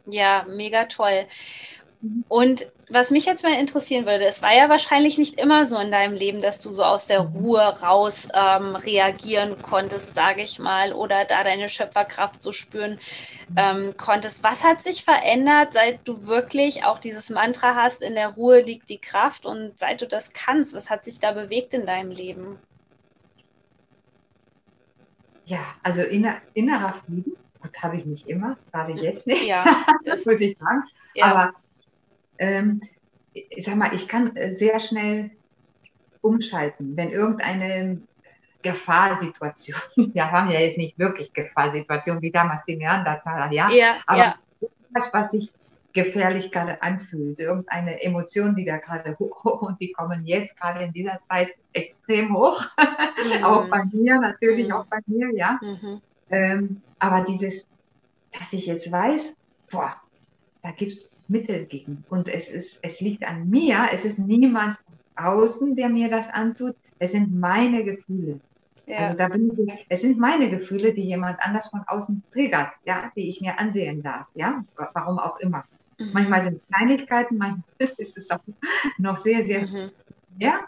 Ja, 0.06 0.46
mega 0.48 0.84
toll. 0.84 1.26
Mhm. 2.00 2.24
Und 2.28 2.66
was 2.88 3.10
mich 3.10 3.24
jetzt 3.24 3.42
mal 3.42 3.58
interessieren 3.58 4.04
würde, 4.04 4.26
es 4.26 4.42
war 4.42 4.54
ja 4.54 4.68
wahrscheinlich 4.68 5.16
nicht 5.16 5.40
immer 5.40 5.64
so 5.64 5.78
in 5.78 5.90
deinem 5.90 6.14
Leben, 6.14 6.42
dass 6.42 6.60
du 6.60 6.70
so 6.72 6.84
aus 6.84 7.06
der 7.06 7.24
mhm. 7.24 7.36
Ruhe 7.36 7.80
raus 7.80 8.28
ähm, 8.34 8.76
reagieren 8.76 9.56
konntest, 9.62 10.14
sage 10.14 10.42
ich 10.42 10.58
mal, 10.58 10.92
oder 10.92 11.24
da 11.24 11.42
deine 11.42 11.68
Schöpferkraft 11.68 12.42
so 12.42 12.52
spüren 12.52 12.98
mhm. 13.48 13.56
ähm, 13.56 13.96
konntest. 13.96 14.44
Was 14.44 14.62
hat 14.62 14.82
sich 14.82 15.04
verändert, 15.04 15.72
seit 15.72 16.06
du 16.06 16.26
wirklich 16.26 16.84
auch 16.84 16.98
dieses 16.98 17.30
Mantra 17.30 17.74
hast, 17.74 18.02
in 18.02 18.14
der 18.14 18.28
Ruhe 18.28 18.60
liegt 18.60 18.90
die 18.90 19.00
Kraft 19.00 19.46
und 19.46 19.78
seit 19.78 20.02
du 20.02 20.06
das 20.06 20.32
kannst? 20.32 20.74
Was 20.74 20.90
hat 20.90 21.04
sich 21.04 21.18
da 21.18 21.32
bewegt 21.32 21.72
in 21.72 21.86
deinem 21.86 22.10
Leben? 22.10 22.58
Ja, 25.52 25.66
also 25.82 26.00
inner, 26.00 26.36
innerer 26.54 26.94
Frieden, 27.04 27.36
das 27.62 27.82
habe 27.82 27.96
ich 27.96 28.06
nicht 28.06 28.26
immer, 28.26 28.56
gerade 28.72 28.92
jetzt 28.92 29.26
nicht, 29.26 29.44
ja, 29.44 29.84
das 30.06 30.24
muss 30.24 30.40
ich 30.40 30.56
sagen. 30.56 30.84
Ja. 31.14 31.26
Aber 31.26 31.52
ähm, 32.38 32.80
ich 33.34 33.66
sag 33.66 33.76
mal, 33.76 33.94
ich 33.94 34.08
kann 34.08 34.34
äh, 34.34 34.56
sehr 34.56 34.80
schnell 34.80 35.30
umschalten, 36.22 36.96
wenn 36.96 37.10
irgendeine 37.10 38.00
Gefahrsituation, 38.62 39.76
wir 40.14 40.30
haben 40.30 40.50
ja 40.50 40.60
jetzt 40.60 40.78
nicht 40.78 40.98
wirklich 40.98 41.30
Gefahrsituation 41.34 42.22
wie 42.22 42.30
damals 42.30 42.64
die 42.64 42.76
Neandertaler, 42.76 43.52
ja, 43.52 43.68
ja 43.68 43.96
aber 44.06 44.18
ja. 44.18 44.34
was 45.12 45.32
sich 45.32 45.52
gefährlich 45.92 46.50
gerade 46.50 46.82
anfühlt, 46.82 47.38
irgendeine 47.38 48.02
Emotion, 48.02 48.54
die 48.56 48.64
da 48.64 48.78
gerade 48.78 49.16
hoch 49.18 49.62
und 49.62 49.80
die 49.80 49.92
kommen 49.92 50.24
jetzt 50.24 50.56
gerade 50.58 50.84
in 50.84 50.92
dieser 50.92 51.20
Zeit 51.22 51.50
extrem 51.72 52.34
hoch, 52.36 52.64
mhm. 52.78 53.44
auch 53.44 53.68
bei 53.68 53.84
mir, 53.92 54.20
natürlich 54.20 54.68
mhm. 54.68 54.74
auch 54.74 54.86
bei 54.86 54.98
mir, 55.06 55.34
ja. 55.34 55.58
Mhm. 55.60 56.00
Ähm, 56.30 56.82
aber 56.98 57.24
dieses, 57.24 57.68
dass 58.32 58.52
ich 58.52 58.66
jetzt 58.66 58.90
weiß, 58.90 59.36
boah, 59.70 59.96
da 60.62 60.70
gibt 60.70 60.92
es 60.92 61.10
Mittel 61.28 61.66
gegen. 61.66 62.04
Und 62.08 62.28
es, 62.28 62.50
ist, 62.50 62.78
es 62.82 63.00
liegt 63.00 63.24
an 63.24 63.48
mir, 63.50 63.88
es 63.92 64.04
ist 64.04 64.18
niemand 64.18 64.78
außen, 65.16 65.76
der 65.76 65.88
mir 65.88 66.08
das 66.08 66.30
antut, 66.30 66.76
es 66.98 67.12
sind 67.12 67.38
meine 67.38 67.84
Gefühle. 67.84 68.40
Ja. 68.86 68.98
Also 68.98 69.18
da 69.18 69.28
bin 69.28 69.52
ich, 69.66 69.86
es 69.88 70.00
sind 70.00 70.18
meine 70.18 70.50
Gefühle, 70.50 70.92
die 70.92 71.02
jemand 71.02 71.40
anders 71.40 71.68
von 71.68 71.82
außen 71.86 72.22
triggert, 72.32 72.72
ja, 72.84 73.12
die 73.14 73.28
ich 73.28 73.40
mir 73.40 73.58
ansehen 73.58 74.02
darf, 74.02 74.26
ja, 74.34 74.64
warum 74.94 75.18
auch 75.18 75.38
immer. 75.38 75.64
Mhm. 76.06 76.12
Manchmal 76.12 76.44
sind 76.44 76.56
es 76.56 76.66
Kleinigkeiten, 76.68 77.38
manchmal 77.38 77.64
ist 77.98 78.16
es 78.16 78.30
auch 78.30 78.40
noch 78.98 79.18
sehr, 79.18 79.44
sehr 79.44 79.66
mhm. 79.66 79.90
mehr. 80.36 80.60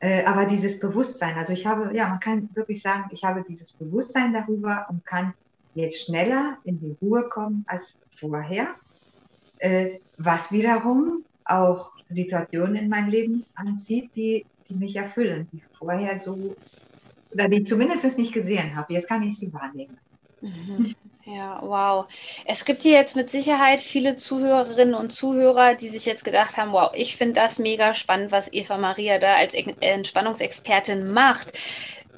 Äh, 0.00 0.24
aber 0.24 0.46
dieses 0.46 0.80
Bewusstsein, 0.80 1.36
also 1.36 1.52
ich 1.52 1.66
habe, 1.66 1.94
ja, 1.94 2.08
man 2.08 2.20
kann 2.20 2.48
wirklich 2.54 2.80
sagen, 2.80 3.10
ich 3.12 3.22
habe 3.22 3.44
dieses 3.46 3.72
Bewusstsein 3.72 4.32
darüber 4.32 4.86
und 4.88 5.04
kann 5.04 5.34
jetzt 5.74 6.06
schneller 6.06 6.56
in 6.64 6.80
die 6.80 6.96
Ruhe 7.00 7.28
kommen 7.28 7.64
als 7.66 7.96
vorher 8.18 8.74
äh, 9.60 10.00
was 10.16 10.50
wiederum 10.50 11.24
auch 11.44 11.92
Situationen 12.08 12.76
in 12.76 12.88
meinem 12.88 13.10
Leben 13.10 13.46
anzieht, 13.54 14.10
die, 14.16 14.46
die 14.68 14.74
mich 14.74 14.96
erfüllen, 14.96 15.48
die 15.52 15.62
vorher 15.78 16.18
so, 16.18 16.56
oder 17.30 17.48
die 17.48 17.58
ich 17.58 17.68
zumindest 17.68 18.18
nicht 18.18 18.32
gesehen 18.32 18.74
habe. 18.74 18.92
Jetzt 18.92 19.08
kann 19.08 19.22
ich 19.22 19.38
sie 19.38 19.52
wahrnehmen. 19.52 19.98
Mhm. 20.40 20.94
Ja, 21.32 21.60
wow. 21.62 22.06
Es 22.44 22.64
gibt 22.64 22.82
hier 22.82 22.92
jetzt 22.92 23.14
mit 23.14 23.30
Sicherheit 23.30 23.80
viele 23.80 24.16
Zuhörerinnen 24.16 24.94
und 24.94 25.10
Zuhörer, 25.12 25.74
die 25.74 25.88
sich 25.88 26.04
jetzt 26.04 26.24
gedacht 26.24 26.56
haben, 26.56 26.72
wow, 26.72 26.90
ich 26.94 27.16
finde 27.16 27.34
das 27.34 27.58
mega 27.58 27.94
spannend, 27.94 28.32
was 28.32 28.52
Eva 28.52 28.78
Maria 28.78 29.18
da 29.18 29.36
als 29.36 29.54
Entspannungsexpertin 29.54 31.12
macht 31.12 31.52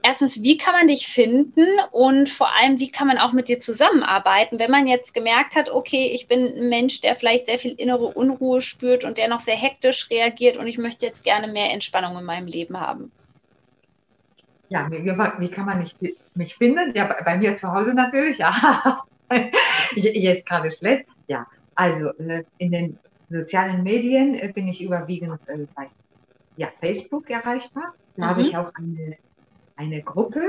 erstens, 0.02 0.42
wie 0.42 0.56
kann 0.56 0.74
man 0.74 0.88
dich 0.88 1.06
finden 1.06 1.66
und 1.90 2.28
vor 2.28 2.48
allem, 2.56 2.78
wie 2.80 2.90
kann 2.90 3.06
man 3.06 3.18
auch 3.18 3.32
mit 3.32 3.48
dir 3.48 3.60
zusammenarbeiten, 3.60 4.58
wenn 4.58 4.70
man 4.70 4.86
jetzt 4.86 5.14
gemerkt 5.14 5.54
hat, 5.54 5.70
okay, 5.70 6.10
ich 6.12 6.26
bin 6.26 6.44
ein 6.46 6.68
Mensch, 6.68 7.00
der 7.00 7.16
vielleicht 7.16 7.46
sehr 7.46 7.58
viel 7.58 7.72
innere 7.72 8.06
Unruhe 8.06 8.60
spürt 8.60 9.04
und 9.04 9.18
der 9.18 9.28
noch 9.28 9.40
sehr 9.40 9.56
hektisch 9.56 10.10
reagiert 10.10 10.56
und 10.56 10.66
ich 10.66 10.78
möchte 10.78 11.06
jetzt 11.06 11.24
gerne 11.24 11.48
mehr 11.48 11.70
Entspannung 11.70 12.18
in 12.18 12.24
meinem 12.24 12.46
Leben 12.46 12.80
haben. 12.80 13.12
Ja, 14.72 14.90
wie, 14.90 15.48
kann 15.48 15.66
man 15.66 15.80
nicht, 15.80 15.96
mich 16.34 16.56
finden? 16.56 16.94
Ja, 16.94 17.06
bei, 17.06 17.22
bei 17.22 17.38
mir 17.38 17.56
zu 17.56 17.72
Hause 17.72 17.94
natürlich, 17.94 18.38
ja. 18.38 19.04
jetzt 19.94 20.46
gerade 20.46 20.70
schlecht. 20.72 21.06
Ja, 21.26 21.46
also 21.74 22.08
äh, 22.18 22.44
in 22.58 22.72
den 22.72 22.98
sozialen 23.28 23.82
Medien 23.82 24.34
äh, 24.34 24.52
bin 24.52 24.68
ich 24.68 24.82
überwiegend 24.82 25.40
äh, 25.46 25.66
bei 25.74 25.88
ja, 26.56 26.68
Facebook 26.80 27.30
erreichbar. 27.30 27.94
Da 28.16 28.24
mhm. 28.24 28.30
habe 28.30 28.42
ich 28.42 28.56
auch 28.56 28.72
eine 28.74 29.16
eine 29.76 30.02
Gruppe. 30.02 30.40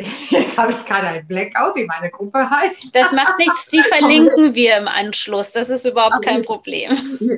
Jetzt 0.30 0.56
habe 0.56 0.72
ich 0.72 0.82
gerade 0.84 1.08
ein 1.08 1.26
Blackout, 1.26 1.74
wie 1.76 1.84
meine 1.84 2.10
Gruppe 2.10 2.48
heißt. 2.48 2.94
Das 2.94 3.12
macht 3.12 3.36
nichts, 3.38 3.68
die 3.68 3.82
verlinken 3.88 4.54
wir 4.54 4.78
im 4.78 4.88
Anschluss. 4.88 5.52
Das 5.52 5.68
ist 5.70 5.86
überhaupt 5.86 6.14
Aber 6.14 6.22
kein 6.22 6.42
Problem. 6.42 6.92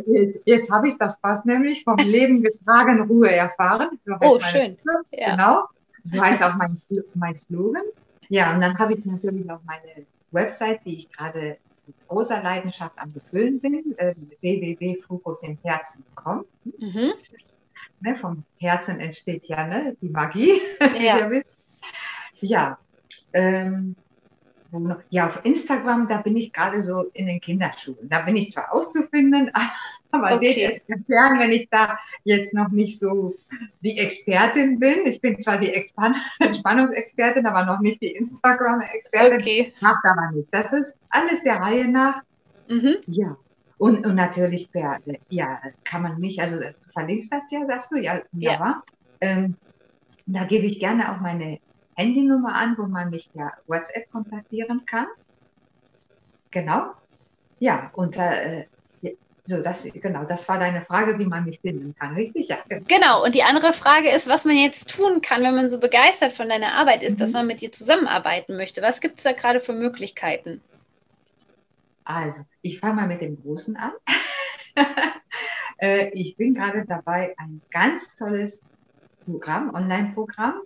Jetzt, 0.07 0.41
jetzt 0.45 0.71
habe 0.71 0.89
ich 0.89 0.97
das 0.99 1.17
fast 1.21 1.45
nämlich 1.47 1.85
vom 1.85 1.97
Leben 1.99 2.43
getragen, 2.43 3.01
Ruhe 3.03 3.31
erfahren. 3.31 3.99
So 4.05 4.15
oh, 4.21 4.41
schön. 4.41 4.77
Ja. 5.13 5.31
Genau. 5.33 5.65
So 6.05 6.21
heißt 6.21 6.43
auch 6.43 6.57
mein, 6.57 6.83
mein 7.15 7.37
Slogan. 7.37 7.85
Ja, 8.29 8.53
und 8.55 8.61
dann 8.61 8.77
habe 8.79 8.95
ich 8.95 9.05
natürlich 9.05 9.49
auch 9.51 9.61
meine 9.65 10.07
Website, 10.31 10.81
die 10.85 10.99
ich 10.99 11.11
gerade 11.13 11.57
mit 11.87 11.97
großer 12.09 12.43
Leidenschaft 12.43 12.97
am 12.97 13.13
Befüllen 13.13 13.61
bin, 13.61 13.97
äh, 13.99 14.15
www.fokusimherzen.com. 14.41 16.45
Mhm 16.79 17.13
ne, 18.03 18.17
vom 18.17 18.45
Herzen 18.59 19.01
entsteht 19.01 19.47
ja 19.47 19.67
ne, 19.67 19.97
die 20.01 20.09
Magie, 20.09 20.61
ja. 21.01 21.31
Ja. 22.43 22.79
Ähm, 23.33 23.97
ja, 25.11 25.27
auf 25.27 25.45
Instagram, 25.45 26.09
da 26.09 26.19
bin 26.19 26.37
ich 26.37 26.53
gerade 26.53 26.83
so 26.83 27.03
in 27.13 27.27
den 27.27 27.41
Kinderschuhen. 27.41 28.09
Da 28.09 28.21
bin 28.23 28.37
ich 28.37 28.53
zwar 28.53 28.73
auch 28.73 28.89
zu 28.89 29.07
finden, 29.09 29.51
aber 30.11 30.37
okay. 30.37 30.53
seht 30.55 30.83
es 30.89 31.07
fern, 31.07 31.39
wenn 31.39 31.53
ich 31.53 31.69
da 31.71 31.99
jetzt 32.25 32.55
noch 32.55 32.69
nicht 32.69 32.99
so 32.99 33.35
die 33.81 33.99
Expertin 33.99 34.79
bin. 34.79 35.07
Ich 35.07 35.21
bin 35.21 35.41
zwar 35.41 35.59
die 35.59 35.73
Entspannungsexpertin, 35.75 37.47
aber 37.47 37.65
noch 37.65 37.81
nicht 37.81 38.01
die 38.01 38.13
Instagram-Expertin. 38.13 39.41
Okay. 39.41 39.73
Macht 39.81 40.05
aber 40.05 40.31
nichts. 40.33 40.51
Das 40.51 40.73
ist 40.73 40.95
alles 41.11 41.43
der 41.43 41.57
Reihe 41.57 41.89
nach. 41.89 42.23
Mhm. 42.69 42.97
Ja, 43.07 43.37
und, 43.83 44.07
und 44.07 44.15
natürlich 44.15 44.71
per, 44.71 45.01
ja, 45.29 45.61
kann 45.83 46.03
man 46.03 46.21
mich, 46.21 46.41
also 46.41 46.57
du 46.57 46.73
verlinkst 46.93 47.33
das 47.33 47.51
ja, 47.51 47.67
sagst 47.67 47.91
du, 47.91 47.97
ja, 47.97 48.23
ja. 48.33 48.83
Ähm, 49.21 49.57
da 50.27 50.45
gebe 50.45 50.67
ich 50.67 50.79
gerne 50.79 51.11
auch 51.13 51.21
meine 51.21 51.59
Handynummer 51.95 52.55
an, 52.55 52.77
wo 52.79 52.85
man 52.85 53.11
mich 53.11 53.31
per 53.33 53.53
WhatsApp 53.67 54.11
kontaktieren 54.11 54.85
kann. 54.87 55.07
Genau. 56.51 56.93
Ja, 57.59 57.91
und 57.95 58.17
äh, 58.17 58.67
so, 59.45 59.61
das, 59.61 59.83
genau, 59.83 60.25
das 60.25 60.49
war 60.49 60.61
deine 60.61 60.83
Frage, 60.83 61.19
wie 61.19 61.25
man 61.25 61.45
mich 61.45 61.61
finden 61.61 61.97
kann, 61.99 62.15
richtig? 62.15 62.49
Ja. 62.49 62.59
Genau. 62.69 62.85
genau, 62.87 63.25
und 63.25 63.35
die 63.35 63.43
andere 63.43 63.73
Frage 63.73 64.09
ist, 64.09 64.29
was 64.29 64.45
man 64.45 64.57
jetzt 64.57 64.89
tun 64.91 65.21
kann, 65.21 65.43
wenn 65.43 65.57
man 65.57 65.69
so 65.69 65.81
begeistert 65.81 66.33
von 66.33 66.49
deiner 66.49 66.75
Arbeit 66.75 67.03
ist, 67.03 67.15
mhm. 67.15 67.19
dass 67.19 67.33
man 67.33 67.47
mit 67.49 67.61
dir 67.61 67.73
zusammenarbeiten 67.73 68.57
möchte. 68.57 68.83
Was 68.83 69.01
gibt 69.01 69.19
es 69.19 69.25
da 69.25 69.33
gerade 69.33 69.61
für 69.61 69.73
Möglichkeiten? 69.73 70.61
Also, 72.05 72.39
ich 72.63 72.79
fange 72.79 72.95
mal 72.95 73.09
mit 73.09 73.21
dem 73.21 73.41
Großen 73.43 73.77
an. 73.77 73.93
Äh, 75.79 76.11
ich 76.11 76.37
bin 76.37 76.55
gerade 76.55 76.85
dabei, 76.87 77.35
ein 77.39 77.61
ganz 77.73 78.17
tolles 78.17 78.63
Programm, 79.25 79.75
Online-Programm 79.75 80.61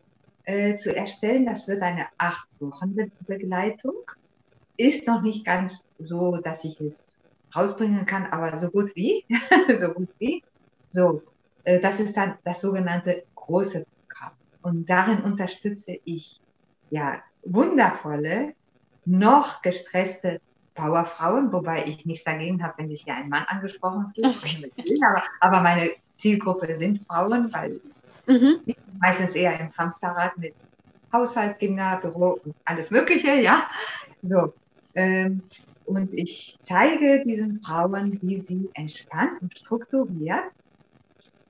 äh, 0.47 0.77
zu 0.77 0.95
erstellen. 0.97 1.47
Das 1.47 1.69
wird 1.69 1.83
eine 1.83 2.07
acht 2.19 2.49
Wochen 2.61 2.97
Begleitung. 3.27 4.11
Ist 4.77 5.07
noch 5.07 5.23
nicht 5.23 5.45
ganz 5.45 5.85
so, 5.99 6.39
dass 6.39 6.65
ich 6.65 6.81
es 6.81 7.17
rausbringen 7.55 8.07
kann, 8.07 8.27
aber 8.27 8.57
so 8.59 8.71
gut 8.71 8.95
wie. 8.97 9.25
so 9.79 9.89
gut 9.89 10.09
wie. 10.19 10.43
So, 10.91 11.23
äh, 11.65 11.81
das 11.81 12.01
ist 12.01 12.17
dann 12.17 12.35
das 12.45 12.61
sogenannte 12.61 13.25
große 13.35 13.85
Programm. 14.09 14.33
Und 14.63 14.89
darin 14.89 15.21
unterstütze 15.23 15.99
ich 16.05 16.41
ja 16.91 17.23
wundervolle, 17.45 18.55
noch 19.05 19.63
gestresste 19.63 20.41
Powerfrauen, 20.75 21.53
wobei 21.53 21.87
ich 21.87 22.05
nichts 22.05 22.25
dagegen 22.25 22.63
habe, 22.63 22.75
wenn 22.79 22.89
sich 22.89 23.05
hier 23.05 23.15
ein 23.15 23.29
Mann 23.29 23.45
angesprochen 23.49 24.13
fühlt. 24.15 24.73
Okay. 24.79 25.01
Aber, 25.03 25.23
aber, 25.41 25.61
meine 25.63 25.91
Zielgruppe 26.19 26.77
sind 26.77 27.07
Frauen, 27.07 27.53
weil 27.53 27.81
mhm. 28.27 28.61
Meistens 29.01 29.35
eher 29.35 29.59
im 29.61 29.73
Hamsterrad 29.77 30.37
mit 30.39 30.57
Haushalt, 31.13 31.59
Kinder, 31.59 31.99
Büro 32.01 32.41
und 32.45 32.57
alles 32.65 32.91
Mögliche, 32.91 33.41
ja. 33.41 33.69
So. 34.23 34.55
Ähm, 34.95 35.49
und 35.85 36.13
ich 36.13 36.59
zeige 36.63 37.23
diesen 37.25 37.61
Frauen, 37.65 38.19
wie 38.23 38.41
sie 38.41 38.71
entspannt 38.75 39.41
und 39.41 39.57
strukturiert 39.57 40.45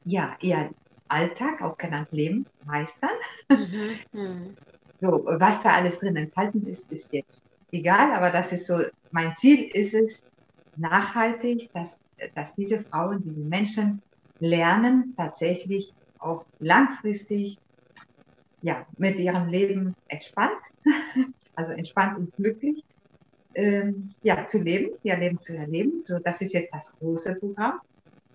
ja, 0.06 0.36
ihr 0.40 0.70
Alltag, 1.08 1.60
auch 1.62 1.76
genannt 1.76 2.08
Leben, 2.12 2.46
meistern. 2.62 3.10
Mhm. 3.50 3.98
Mhm. 4.12 4.56
So, 5.00 5.24
was 5.26 5.62
da 5.62 5.72
alles 5.72 5.98
drin 5.98 6.16
enthalten 6.16 6.66
ist, 6.66 6.90
ist 6.90 7.12
jetzt 7.12 7.42
egal, 7.70 8.12
aber 8.12 8.30
das 8.30 8.52
ist 8.52 8.66
so, 8.66 8.82
mein 9.10 9.36
Ziel 9.36 9.64
ist 9.64 9.94
es, 9.94 10.24
nachhaltig, 10.74 11.70
dass, 11.72 11.98
dass 12.34 12.54
diese 12.54 12.84
Frauen, 12.84 13.22
diese 13.24 13.40
Menschen 13.40 14.02
lernen, 14.38 15.14
tatsächlich 15.16 15.94
auch 16.18 16.46
langfristig 16.58 17.58
ja, 18.62 18.86
mit 18.96 19.18
ihrem 19.18 19.48
Leben 19.48 19.94
entspannt, 20.08 20.58
also 21.54 21.72
entspannt 21.72 22.18
und 22.18 22.34
glücklich 22.34 22.84
ähm, 23.54 24.14
ja, 24.22 24.46
zu 24.46 24.58
leben, 24.58 24.96
ihr 25.02 25.16
Leben 25.16 25.40
zu 25.40 25.56
erleben. 25.56 26.04
So, 26.06 26.18
das 26.18 26.40
ist 26.40 26.52
jetzt 26.52 26.72
das 26.72 26.96
große 26.98 27.36
Programm. 27.36 27.80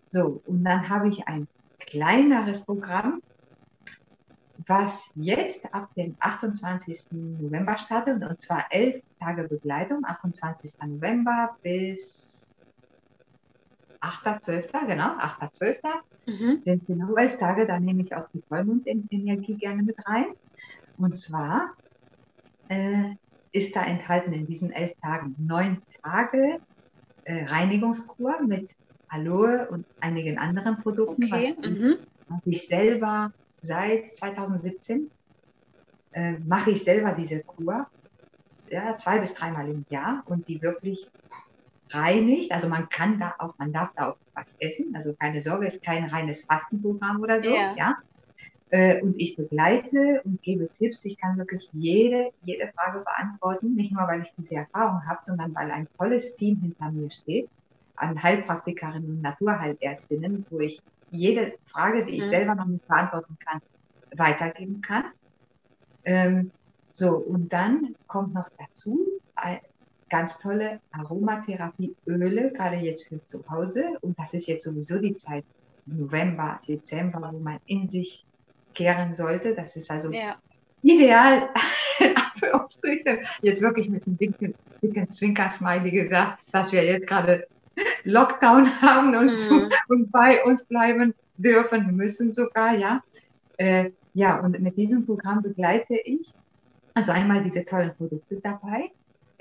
So, 0.08 0.42
und 0.46 0.64
dann 0.64 0.90
habe 0.90 1.10
ich 1.10 1.28
ein 1.28 1.48
kleineres 1.80 2.64
Programm, 2.66 3.22
was 4.68 5.04
jetzt 5.16 5.74
ab 5.74 5.90
dem 5.96 6.16
28. 6.20 7.06
November 7.12 7.78
startet, 7.78 8.24
und 8.24 8.40
zwar 8.42 8.66
elf 8.70 9.02
Tage 9.20 9.44
Begleitung, 9.44 10.04
28. 10.06 10.74
November 10.86 11.56
bis 11.62 12.31
8.12., 14.02 14.88
genau, 14.88 15.18
8.12. 15.18 15.78
Mhm. 16.28 16.62
sind 16.64 16.86
genau 16.88 17.16
elf 17.16 17.38
Tage, 17.38 17.66
da 17.66 17.80
nehme 17.80 18.04
ich 18.04 18.16
auch 18.16 18.28
die 18.34 18.42
Vollmondenergie 18.48 19.56
gerne 19.56 19.84
mit 19.84 19.96
rein. 20.08 20.28
Und 20.98 21.16
zwar 21.16 21.74
äh, 22.70 23.16
ist 23.52 23.76
da 23.76 23.84
enthalten 23.84 24.34
in 24.34 24.46
diesen 24.46 24.72
elf 24.72 24.94
Tagen 25.02 25.36
neun 25.38 25.82
Tage 26.04 26.60
äh, 27.26 27.46
Reinigungskur 27.46 28.42
mit 28.42 28.70
Aloe 29.08 29.68
und 29.70 29.86
einigen 30.00 30.38
anderen 30.38 30.78
Produkten, 30.78 31.26
okay. 31.26 31.56
was, 31.58 31.70
mhm. 31.70 31.98
was 32.30 32.42
ich 32.46 32.68
selber 32.68 33.34
seit 33.62 34.16
2017 34.16 35.12
äh, 36.14 36.34
mache 36.40 36.72
ich 36.72 36.84
selber 36.84 37.12
diese 37.14 37.40
Kur, 37.42 37.88
ja, 38.70 38.98
zwei 38.98 39.20
bis 39.20 39.34
dreimal 39.34 39.70
im 39.70 39.86
Jahr 39.90 40.24
und 40.26 40.48
die 40.48 40.62
wirklich 40.62 41.08
reinigt. 41.94 42.52
Also 42.52 42.68
man 42.68 42.90
kann 42.90 43.20
da 43.20 43.36
auch, 43.40 43.58
man 43.58 43.74
darf 43.74 43.90
da 43.96 44.12
auch 44.12 44.18
was 44.34 44.48
essen. 44.60 44.96
Also 44.96 45.14
keine 45.14 45.42
Sorge, 45.42 45.68
es 45.68 45.76
ist 45.76 45.84
kein 45.84 46.06
reines 46.06 46.44
Fastenprogramm 46.44 47.22
oder 47.22 47.42
so. 47.42 47.50
Ja. 47.50 47.76
ja? 47.76 47.98
Äh, 48.70 49.02
und 49.02 49.20
ich 49.20 49.36
begleite 49.36 50.22
und 50.24 50.42
gebe 50.42 50.70
Tipps. 50.78 51.04
Ich 51.06 51.18
kann 51.18 51.38
wirklich 51.38 51.68
jede, 51.74 52.32
jede 52.44 52.72
Frage 52.74 53.00
beantworten. 53.00 53.76
Nicht 53.76 53.92
nur, 53.92 54.08
weil 54.08 54.22
ich 54.22 54.34
diese 54.38 54.56
Erfahrung 54.56 55.06
habe, 55.08 55.20
sondern 55.24 55.54
weil 55.54 55.72
ein 55.72 55.88
tolles 55.98 56.36
Team 56.36 56.60
hinter 56.62 56.92
mir 56.92 57.12
steht 57.12 57.50
an 57.98 58.22
Heilpraktikerinnen 58.22 59.10
und 59.10 59.22
Naturheilärztinnen, 59.22 60.46
wo 60.50 60.60
ich 60.60 60.82
jede 61.12 61.54
Frage, 61.72 62.06
die 62.06 62.14
ich 62.14 62.26
mhm. 62.26 62.30
selber 62.30 62.56
noch 62.56 62.66
nicht 62.66 62.88
beantworten 62.88 63.38
kann, 63.46 63.62
weitergeben 64.16 64.82
kann. 64.82 65.06
Ähm, 66.04 66.52
so, 66.94 67.18
und 67.18 67.54
dann 67.54 67.96
kommt 68.08 68.34
noch 68.34 68.50
dazu 68.58 69.08
ganz 70.12 70.38
tolle 70.40 70.80
Aromatherapieöle, 70.92 72.52
gerade 72.52 72.76
jetzt 72.76 73.08
für 73.08 73.26
zu 73.26 73.44
Hause. 73.50 73.98
Und 74.02 74.20
das 74.20 74.34
ist 74.34 74.46
jetzt 74.46 74.66
sowieso 74.66 75.00
die 75.00 75.16
Zeit, 75.16 75.46
November, 75.86 76.60
Dezember, 76.68 77.32
wo 77.34 77.40
man 77.40 77.58
in 77.66 77.90
sich 77.90 78.26
kehren 78.76 79.16
sollte. 79.16 79.56
Das 79.56 79.76
ist 79.76 79.90
also 79.90 80.12
ja. 80.12 80.36
ideal. 80.84 81.50
jetzt 83.42 83.62
wirklich 83.62 83.90
mit 83.90 84.06
einem 84.06 84.18
dicken, 84.18 84.54
dicken 84.82 85.10
Zwinker-Smiley 85.10 85.92
gesagt, 85.92 86.40
dass 86.52 86.72
wir 86.72 86.84
jetzt 86.84 87.08
gerade 87.08 87.48
Lockdown 88.04 88.82
haben 88.82 89.16
und, 89.16 89.32
mhm. 89.32 89.38
zu, 89.38 89.70
und 89.88 90.12
bei 90.12 90.44
uns 90.44 90.66
bleiben 90.66 91.14
dürfen, 91.38 91.96
müssen 91.96 92.32
sogar, 92.32 92.76
ja. 92.76 93.02
Äh, 93.58 93.92
ja, 94.14 94.40
und 94.40 94.60
mit 94.60 94.76
diesem 94.76 95.06
Programm 95.06 95.42
begleite 95.42 95.96
ich 95.96 96.34
also 96.94 97.14
einmal 97.14 97.44
diese 97.44 97.64
tollen 97.64 97.96
Produkte 97.96 98.42
dabei. 98.42 98.92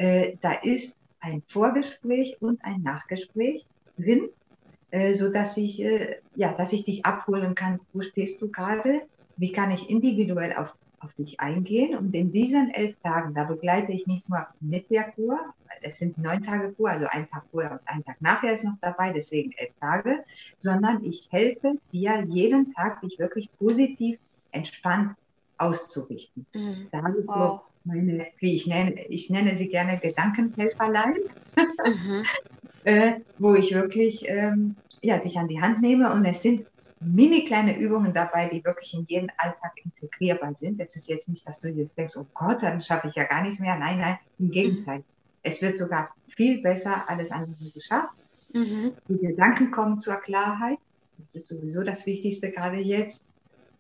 Äh, 0.00 0.36
da 0.40 0.52
ist 0.52 0.96
ein 1.20 1.42
Vorgespräch 1.48 2.36
und 2.40 2.64
ein 2.64 2.82
Nachgespräch 2.82 3.66
drin, 3.98 4.28
äh, 4.90 5.14
so 5.14 5.30
dass 5.30 5.56
ich 5.56 5.80
äh, 5.82 6.16
ja, 6.34 6.52
dass 6.54 6.72
ich 6.72 6.84
dich 6.84 7.04
abholen 7.04 7.54
kann. 7.54 7.80
Wo 7.92 8.00
stehst 8.00 8.40
du 8.40 8.50
gerade? 8.50 9.02
Wie 9.36 9.52
kann 9.52 9.70
ich 9.70 9.90
individuell 9.90 10.54
auf 10.54 10.74
auf 11.00 11.14
dich 11.14 11.40
eingehen. 11.40 11.96
Und 11.96 12.14
in 12.14 12.30
diesen 12.30 12.70
elf 12.70 12.94
Tagen, 13.02 13.34
da 13.34 13.44
begleite 13.44 13.92
ich 13.92 14.06
nicht 14.06 14.28
nur 14.28 14.46
mit 14.60 14.88
der 14.90 15.10
Kur, 15.12 15.38
es 15.82 15.98
sind 15.98 16.18
neun 16.18 16.42
Tage 16.42 16.72
Kur, 16.74 16.90
also 16.90 17.06
ein 17.08 17.28
Tag 17.30 17.44
vorher 17.50 17.72
und 17.72 17.80
ein 17.86 18.04
Tag 18.04 18.20
nachher 18.20 18.54
ist 18.54 18.64
noch 18.64 18.76
dabei, 18.82 19.12
deswegen 19.12 19.52
elf 19.52 19.72
Tage, 19.80 20.24
sondern 20.58 21.02
ich 21.04 21.26
helfe 21.30 21.78
dir 21.92 22.24
jeden 22.28 22.72
Tag, 22.74 23.00
dich 23.00 23.18
wirklich 23.18 23.50
positiv 23.58 24.18
entspannt 24.52 25.16
auszurichten. 25.56 26.46
Mhm. 26.54 26.88
Da 26.92 27.02
habe 27.02 27.20
ich 27.20 27.26
wow. 27.26 27.62
Meine, 27.84 28.26
wie 28.38 28.56
ich 28.56 28.66
nenne, 28.66 29.06
ich 29.06 29.30
nenne 29.30 29.56
sie 29.56 29.68
gerne 29.68 29.98
Gedankenhelferlein, 29.98 31.16
mhm. 31.56 32.24
äh, 32.84 33.12
wo 33.38 33.54
ich 33.54 33.74
wirklich 33.74 34.24
ähm, 34.28 34.76
ja, 35.02 35.18
dich 35.18 35.38
an 35.38 35.48
die 35.48 35.60
Hand 35.60 35.80
nehme 35.80 36.12
und 36.12 36.24
es 36.24 36.42
sind 36.42 36.66
mini 37.00 37.44
kleine 37.46 37.78
Übungen 37.78 38.12
dabei, 38.12 38.48
die 38.48 38.64
wirklich 38.64 38.92
in 38.94 39.06
jeden 39.08 39.30
Alltag 39.38 39.72
integrierbar 39.84 40.54
sind. 40.54 40.80
Es 40.80 40.94
ist 40.94 41.08
jetzt 41.08 41.28
nicht, 41.28 41.46
dass 41.48 41.60
du 41.60 41.68
jetzt 41.68 41.96
denkst, 41.96 42.16
oh 42.16 42.26
Gott, 42.34 42.62
dann 42.62 42.82
schaffe 42.82 43.08
ich 43.08 43.14
ja 43.14 43.24
gar 43.24 43.42
nichts 43.42 43.60
mehr. 43.60 43.76
Nein, 43.76 43.98
nein, 43.98 44.18
im 44.38 44.50
Gegenteil. 44.50 45.02
Es 45.42 45.62
wird 45.62 45.78
sogar 45.78 46.10
viel 46.28 46.60
besser 46.60 47.08
alles 47.08 47.30
andere 47.30 47.70
geschafft. 47.70 48.14
Mhm. 48.52 48.92
Die 49.08 49.18
Gedanken 49.18 49.70
kommen 49.70 50.00
zur 50.00 50.16
Klarheit. 50.16 50.78
Das 51.18 51.34
ist 51.34 51.48
sowieso 51.48 51.82
das 51.82 52.04
Wichtigste 52.06 52.50
gerade 52.50 52.78
jetzt. 52.78 53.22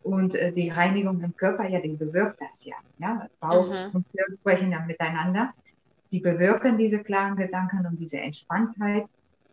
Und 0.02 0.34
äh, 0.34 0.52
die 0.52 0.70
Reinigung 0.70 1.20
im 1.22 1.36
Körper, 1.36 1.68
ja, 1.68 1.80
die 1.80 1.94
bewirkt 1.94 2.40
das 2.40 2.64
ja. 2.64 2.76
ja? 2.98 3.28
Bauch 3.40 3.68
mhm. 3.68 3.90
und 3.92 4.06
Hirn 4.12 4.38
sprechen 4.40 4.72
ja 4.72 4.80
miteinander. 4.80 5.52
Die 6.10 6.20
bewirken 6.20 6.78
diese 6.78 6.98
klaren 7.02 7.36
Gedanken 7.36 7.86
und 7.86 7.98
diese 8.00 8.18
Entspanntheit 8.18 9.04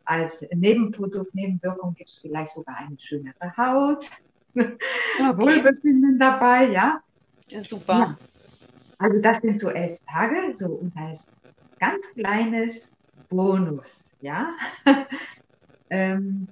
als 0.06 0.46
Nebenprodukt, 0.54 1.36
Nebenwirkung 1.36 1.94
gibt 1.94 2.10
es 2.10 2.18
vielleicht 2.20 2.54
sogar 2.54 2.78
eine 2.78 2.98
schönere 2.98 3.58
Haut, 3.58 4.10
okay. 4.56 5.38
Wohlbefinden 5.38 6.18
dabei, 6.18 6.70
ja. 6.70 7.02
ja 7.50 7.62
super. 7.62 7.94
Ja. 7.94 8.18
Also 8.98 9.22
das 9.22 9.42
sind 9.42 9.60
so 9.60 9.70
elf 9.70 10.00
Tage, 10.10 10.54
so 10.56 10.68
und 10.68 10.96
als 10.98 11.36
ganz 11.80 12.08
kleines 12.14 12.92
Bonus, 13.30 14.12
ja. 14.22 14.54
ähm, 15.90 16.48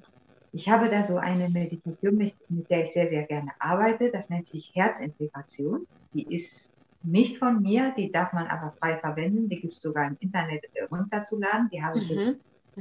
ich 0.56 0.70
habe 0.70 0.88
da 0.88 1.04
so 1.04 1.18
eine 1.18 1.50
Meditation, 1.50 2.16
mit, 2.16 2.34
der 2.70 2.86
ich 2.86 2.94
sehr, 2.94 3.10
sehr 3.10 3.24
gerne 3.24 3.52
arbeite. 3.60 4.10
Das 4.10 4.30
nennt 4.30 4.48
sich 4.48 4.72
Herzintegration. 4.74 5.86
Die 6.14 6.34
ist 6.34 6.70
nicht 7.04 7.38
von 7.40 7.62
mir, 7.62 7.94
die 7.98 8.10
darf 8.10 8.32
man 8.32 8.48
aber 8.48 8.72
frei 8.80 8.98
verwenden. 8.98 9.50
Die 9.50 9.60
gibt 9.60 9.74
es 9.74 9.82
sogar 9.82 10.08
im 10.08 10.16
Internet 10.22 10.64
runterzuladen. 10.90 11.70
Die 11.74 11.84
habe 11.84 12.00
ich 12.00 12.10
mhm. 12.10 12.18
jetzt 12.18 12.40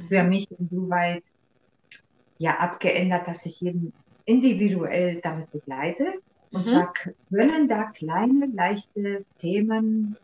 für 0.09 0.23
mich 0.23 0.49
insoweit 0.53 1.25
ja 2.39 2.59
abgeändert, 2.59 3.27
dass 3.27 3.45
ich 3.45 3.61
jeden 3.61 3.93
individuell 4.25 5.21
damit 5.21 5.51
begleite. 5.51 6.05
Und 6.53 6.67
mhm. 6.67 6.71
zwar 6.71 6.93
können 7.29 7.69
da 7.69 7.87
kleine, 7.87 8.47
leichte 8.55 9.25
Themen, 9.41 10.17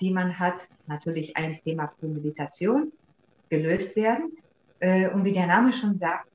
die 0.00 0.10
man 0.10 0.36
hat, 0.36 0.56
natürlich 0.88 1.36
ein 1.36 1.52
Thema 1.62 1.92
pro 2.00 2.08
Meditation, 2.08 2.90
gelöst 3.50 3.94
werden. 3.94 4.32
Äh, 4.80 5.10
und 5.10 5.24
wie 5.24 5.32
der 5.32 5.46
Name 5.46 5.72
schon 5.72 5.96
sagt, 5.98 6.28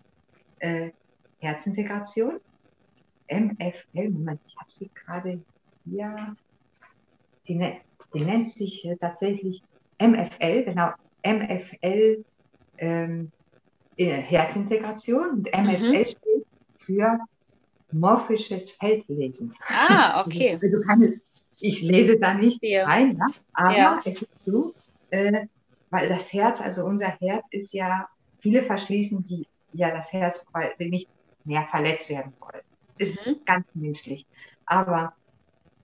äh, 0.64 0.92
Herzintegration, 1.40 2.40
MFL, 3.30 4.10
Moment, 4.10 4.40
ich 4.48 4.58
habe 4.58 4.72
sie 4.72 4.90
gerade 4.94 5.42
hier, 5.86 6.36
die, 7.48 7.56
ne, 7.56 7.82
die 8.14 8.22
nennt 8.22 8.50
sich 8.50 8.86
äh, 8.86 8.96
tatsächlich 8.96 9.62
MFL, 10.00 10.64
genau, 10.64 10.92
MFL 11.26 12.24
ähm, 12.78 13.32
Herzintegration 13.98 15.30
und 15.30 15.54
MFL 15.54 16.00
mhm. 16.00 16.06
steht 16.06 16.48
für 16.80 17.20
morphisches 17.92 18.72
Feldlesen. 18.72 19.54
Ah, 19.68 20.22
okay. 20.26 20.58
Also 20.62 20.82
kann, 20.82 21.22
ich 21.60 21.82
lese 21.82 22.18
da 22.18 22.34
nicht 22.34 22.64
ja. 22.64 22.86
rein, 22.86 23.18
ja? 23.18 23.26
aber 23.54 23.78
ja. 23.78 24.02
es 24.06 24.22
ist 24.22 24.28
so, 24.46 24.74
äh, 25.12 25.46
weil 25.90 26.10
das 26.10 26.32
Herz, 26.34 26.60
also 26.62 26.86
unser 26.86 27.10
Herz 27.20 27.46
ist 27.52 27.74
ja, 27.74 28.08
viele 28.40 28.64
verschließen 28.64 29.24
die 29.26 29.46
ja 29.74 29.92
das 29.92 30.12
Herz, 30.14 30.44
weil 30.52 30.74
sie 30.78 30.90
nicht 30.90 31.10
mehr 31.44 31.64
verletzt 31.70 32.10
werden 32.10 32.34
wollen. 32.40 32.64
Ist 32.98 33.26
mhm. 33.26 33.38
ganz 33.46 33.66
menschlich. 33.74 34.26
Aber 34.66 35.14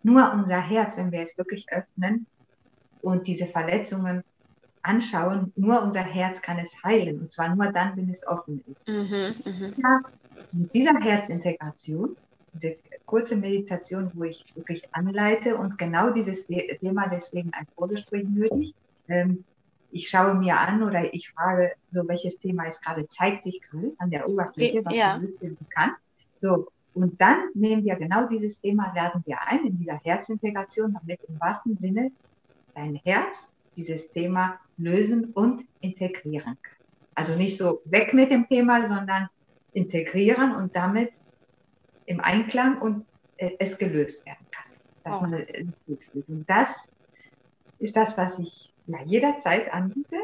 nur 0.04 0.32
unser 0.34 0.62
Herz, 0.62 0.96
wenn 0.98 1.12
wir 1.12 1.22
es 1.22 1.38
wirklich 1.38 1.66
öffnen 1.72 2.26
und 3.02 3.28
diese 3.28 3.46
Verletzungen 3.46 4.24
anschauen, 4.82 5.52
nur 5.56 5.82
unser 5.82 6.02
Herz 6.02 6.42
kann 6.42 6.60
es 6.60 6.72
heilen. 6.84 7.20
Und 7.20 7.32
zwar 7.32 7.54
nur 7.54 7.72
dann, 7.72 7.98
wenn 7.98 8.10
es 8.10 8.26
offen 8.26 8.64
ist. 8.68 8.88
Mhm, 8.88 9.36
mh. 9.46 9.72
ja, 9.78 10.02
mit 10.52 10.74
dieser 10.74 11.00
Herzintegration, 11.00 12.16
diese 12.54 12.78
kurze 13.06 13.36
Meditation, 13.36 14.12
wo 14.14 14.24
ich 14.24 14.56
wirklich 14.56 14.84
anleite 14.94 15.58
und 15.58 15.78
genau 15.78 16.12
dieses 16.12 16.46
Thema 16.46 17.08
deswegen 17.10 17.52
ein 17.54 17.68
Vorgespräch 17.76 18.24
nötig. 18.28 18.74
Ähm, 19.08 19.44
ich 19.92 20.10
schaue 20.10 20.36
mir 20.36 20.58
an 20.58 20.84
oder 20.84 21.14
ich 21.14 21.30
frage, 21.32 21.74
so 21.90 22.08
welches 22.08 22.40
Thema 22.40 22.68
es 22.68 22.80
gerade 22.82 23.08
zeigt 23.08 23.44
sich 23.44 23.62
gerade 23.62 23.94
an 23.98 24.10
der 24.10 24.30
Oberfläche, 24.30 24.84
was 24.86 24.96
ja. 24.96 25.22
werden 25.40 25.58
kann. 25.70 25.92
So, 26.36 26.68
und 26.94 27.20
dann 27.22 27.50
nehmen 27.54 27.84
wir 27.84 27.96
genau 27.96 28.28
dieses 28.28 28.60
Thema, 28.60 28.94
laden 28.96 29.24
wir 29.26 29.42
ein 29.42 29.66
in 29.66 29.78
dieser 29.78 30.00
Herzintegration, 30.04 30.94
damit 30.94 31.20
im 31.28 31.40
wahrsten 31.40 31.78
Sinne 31.78 32.12
dein 32.76 32.96
Herz 32.96 33.48
dieses 33.76 34.12
Thema 34.12 34.60
lösen 34.78 35.32
und 35.34 35.66
integrieren 35.82 36.58
kann. 36.62 36.78
Also 37.16 37.36
nicht 37.36 37.58
so 37.58 37.82
weg 37.86 38.14
mit 38.14 38.32
dem 38.32 38.48
Thema, 38.48 38.86
sondern 38.88 39.30
integrieren 39.74 40.56
und 40.56 40.76
damit 40.76 41.12
im 42.06 42.20
Einklang 42.20 42.82
und 42.82 43.06
äh, 43.38 43.52
es 43.60 43.78
gelöst 43.78 44.26
werden 44.26 44.46
kann. 44.52 44.66
Dass 45.04 45.18
oh. 45.18 45.22
man 45.22 45.34
es 45.34 45.68
gut 45.86 46.04
fühlt. 46.04 46.28
Und 46.28 46.50
das 46.50 46.70
ist 47.78 47.96
das, 47.96 48.18
was 48.18 48.40
ich 48.40 48.74
ja, 48.90 49.00
jederzeit 49.06 49.72
anbiete. 49.74 50.18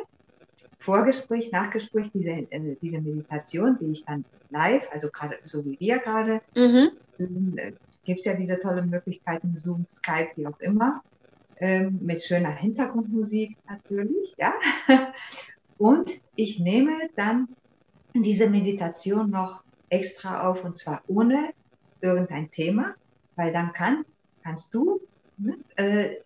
Vorgespräch, 0.79 1.51
Nachgespräch, 1.51 2.11
diese, 2.13 2.29
äh, 2.29 2.75
diese 2.81 3.01
Meditation, 3.01 3.77
die 3.79 3.91
ich 3.91 4.05
dann 4.05 4.23
live, 4.51 4.83
also 4.91 5.09
gerade 5.09 5.37
so 5.43 5.65
wie 5.65 5.79
wir 5.79 5.97
gerade, 5.99 6.41
mhm. 6.55 6.91
äh, 7.57 7.71
gibt 8.03 8.19
es 8.19 8.25
ja 8.25 8.35
diese 8.35 8.59
tollen 8.59 8.89
Möglichkeiten, 8.89 9.57
Zoom, 9.57 9.85
Skype, 9.87 10.29
wie 10.35 10.45
auch 10.45 10.59
immer, 10.59 11.01
ähm, 11.57 11.99
mit 12.01 12.23
schöner 12.23 12.51
Hintergrundmusik 12.51 13.57
natürlich, 13.67 14.35
ja. 14.37 14.53
Und 15.77 16.09
ich 16.35 16.59
nehme 16.59 17.09
dann 17.15 17.49
diese 18.13 18.49
Meditation 18.49 19.29
noch 19.29 19.63
extra 19.89 20.47
auf 20.47 20.63
und 20.63 20.77
zwar 20.77 21.01
ohne 21.07 21.49
irgendein 22.01 22.49
Thema, 22.51 22.95
weil 23.35 23.51
dann 23.51 23.73
kann, 23.73 24.05
kannst 24.43 24.73
du 24.73 25.01
ne, 25.37 25.57
äh, 25.75 26.17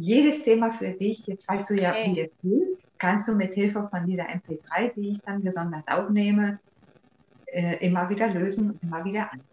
jedes 0.00 0.42
Thema 0.42 0.70
für 0.70 0.90
dich, 0.90 1.26
jetzt 1.26 1.48
weißt 1.48 1.70
du 1.70 1.74
ja, 1.74 1.94
wie 1.94 2.20
es 2.20 2.30
geht, 2.42 2.78
kannst 2.98 3.28
du 3.28 3.32
mit 3.32 3.54
Hilfe 3.54 3.88
von 3.90 4.06
dieser 4.06 4.24
MP3, 4.24 4.94
die 4.94 5.10
ich 5.10 5.18
dann 5.24 5.42
gesondert 5.42 5.84
aufnehme, 5.86 6.58
äh, 7.46 7.84
immer 7.84 8.08
wieder 8.08 8.28
lösen 8.28 8.70
und 8.70 8.82
immer 8.82 9.04
wieder 9.04 9.30
anwenden. 9.32 9.44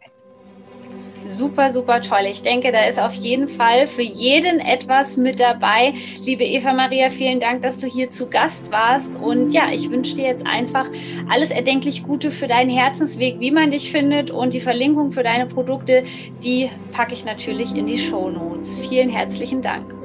Super, 1.27 1.73
super 1.73 2.03
toll. 2.03 2.27
Ich 2.29 2.43
denke, 2.43 2.71
da 2.71 2.85
ist 2.85 2.99
auf 2.99 3.15
jeden 3.15 3.47
Fall 3.47 3.87
für 3.87 4.03
jeden 4.03 4.59
etwas 4.59 5.17
mit 5.17 5.39
dabei. 5.39 5.95
Liebe 6.21 6.43
Eva 6.43 6.71
Maria, 6.71 7.09
vielen 7.09 7.39
Dank, 7.39 7.63
dass 7.63 7.77
du 7.77 7.87
hier 7.87 8.11
zu 8.11 8.29
Gast 8.29 8.71
warst. 8.71 9.15
Und 9.15 9.51
ja, 9.51 9.71
ich 9.73 9.89
wünsche 9.89 10.13
dir 10.15 10.25
jetzt 10.25 10.45
einfach 10.45 10.87
alles 11.27 11.49
erdenklich 11.49 12.03
Gute 12.03 12.29
für 12.29 12.47
deinen 12.47 12.69
Herzensweg, 12.69 13.39
wie 13.39 13.49
man 13.49 13.71
dich 13.71 13.91
findet. 13.91 14.29
Und 14.29 14.53
die 14.53 14.61
Verlinkung 14.61 15.11
für 15.11 15.23
deine 15.23 15.47
Produkte, 15.47 16.03
die 16.43 16.69
packe 16.91 17.15
ich 17.15 17.25
natürlich 17.25 17.75
in 17.75 17.87
die 17.87 17.97
Show 17.97 18.29
Notes. 18.29 18.77
Vielen 18.87 19.09
herzlichen 19.09 19.63
Dank. 19.63 20.04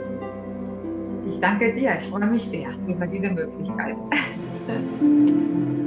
Danke 1.40 1.72
dir. 1.72 1.98
Ich 2.00 2.09
freue 2.09 2.26
mich 2.26 2.48
sehr 2.48 2.70
über 2.87 3.07
diese 3.07 3.31
Möglichkeit. 3.31 3.96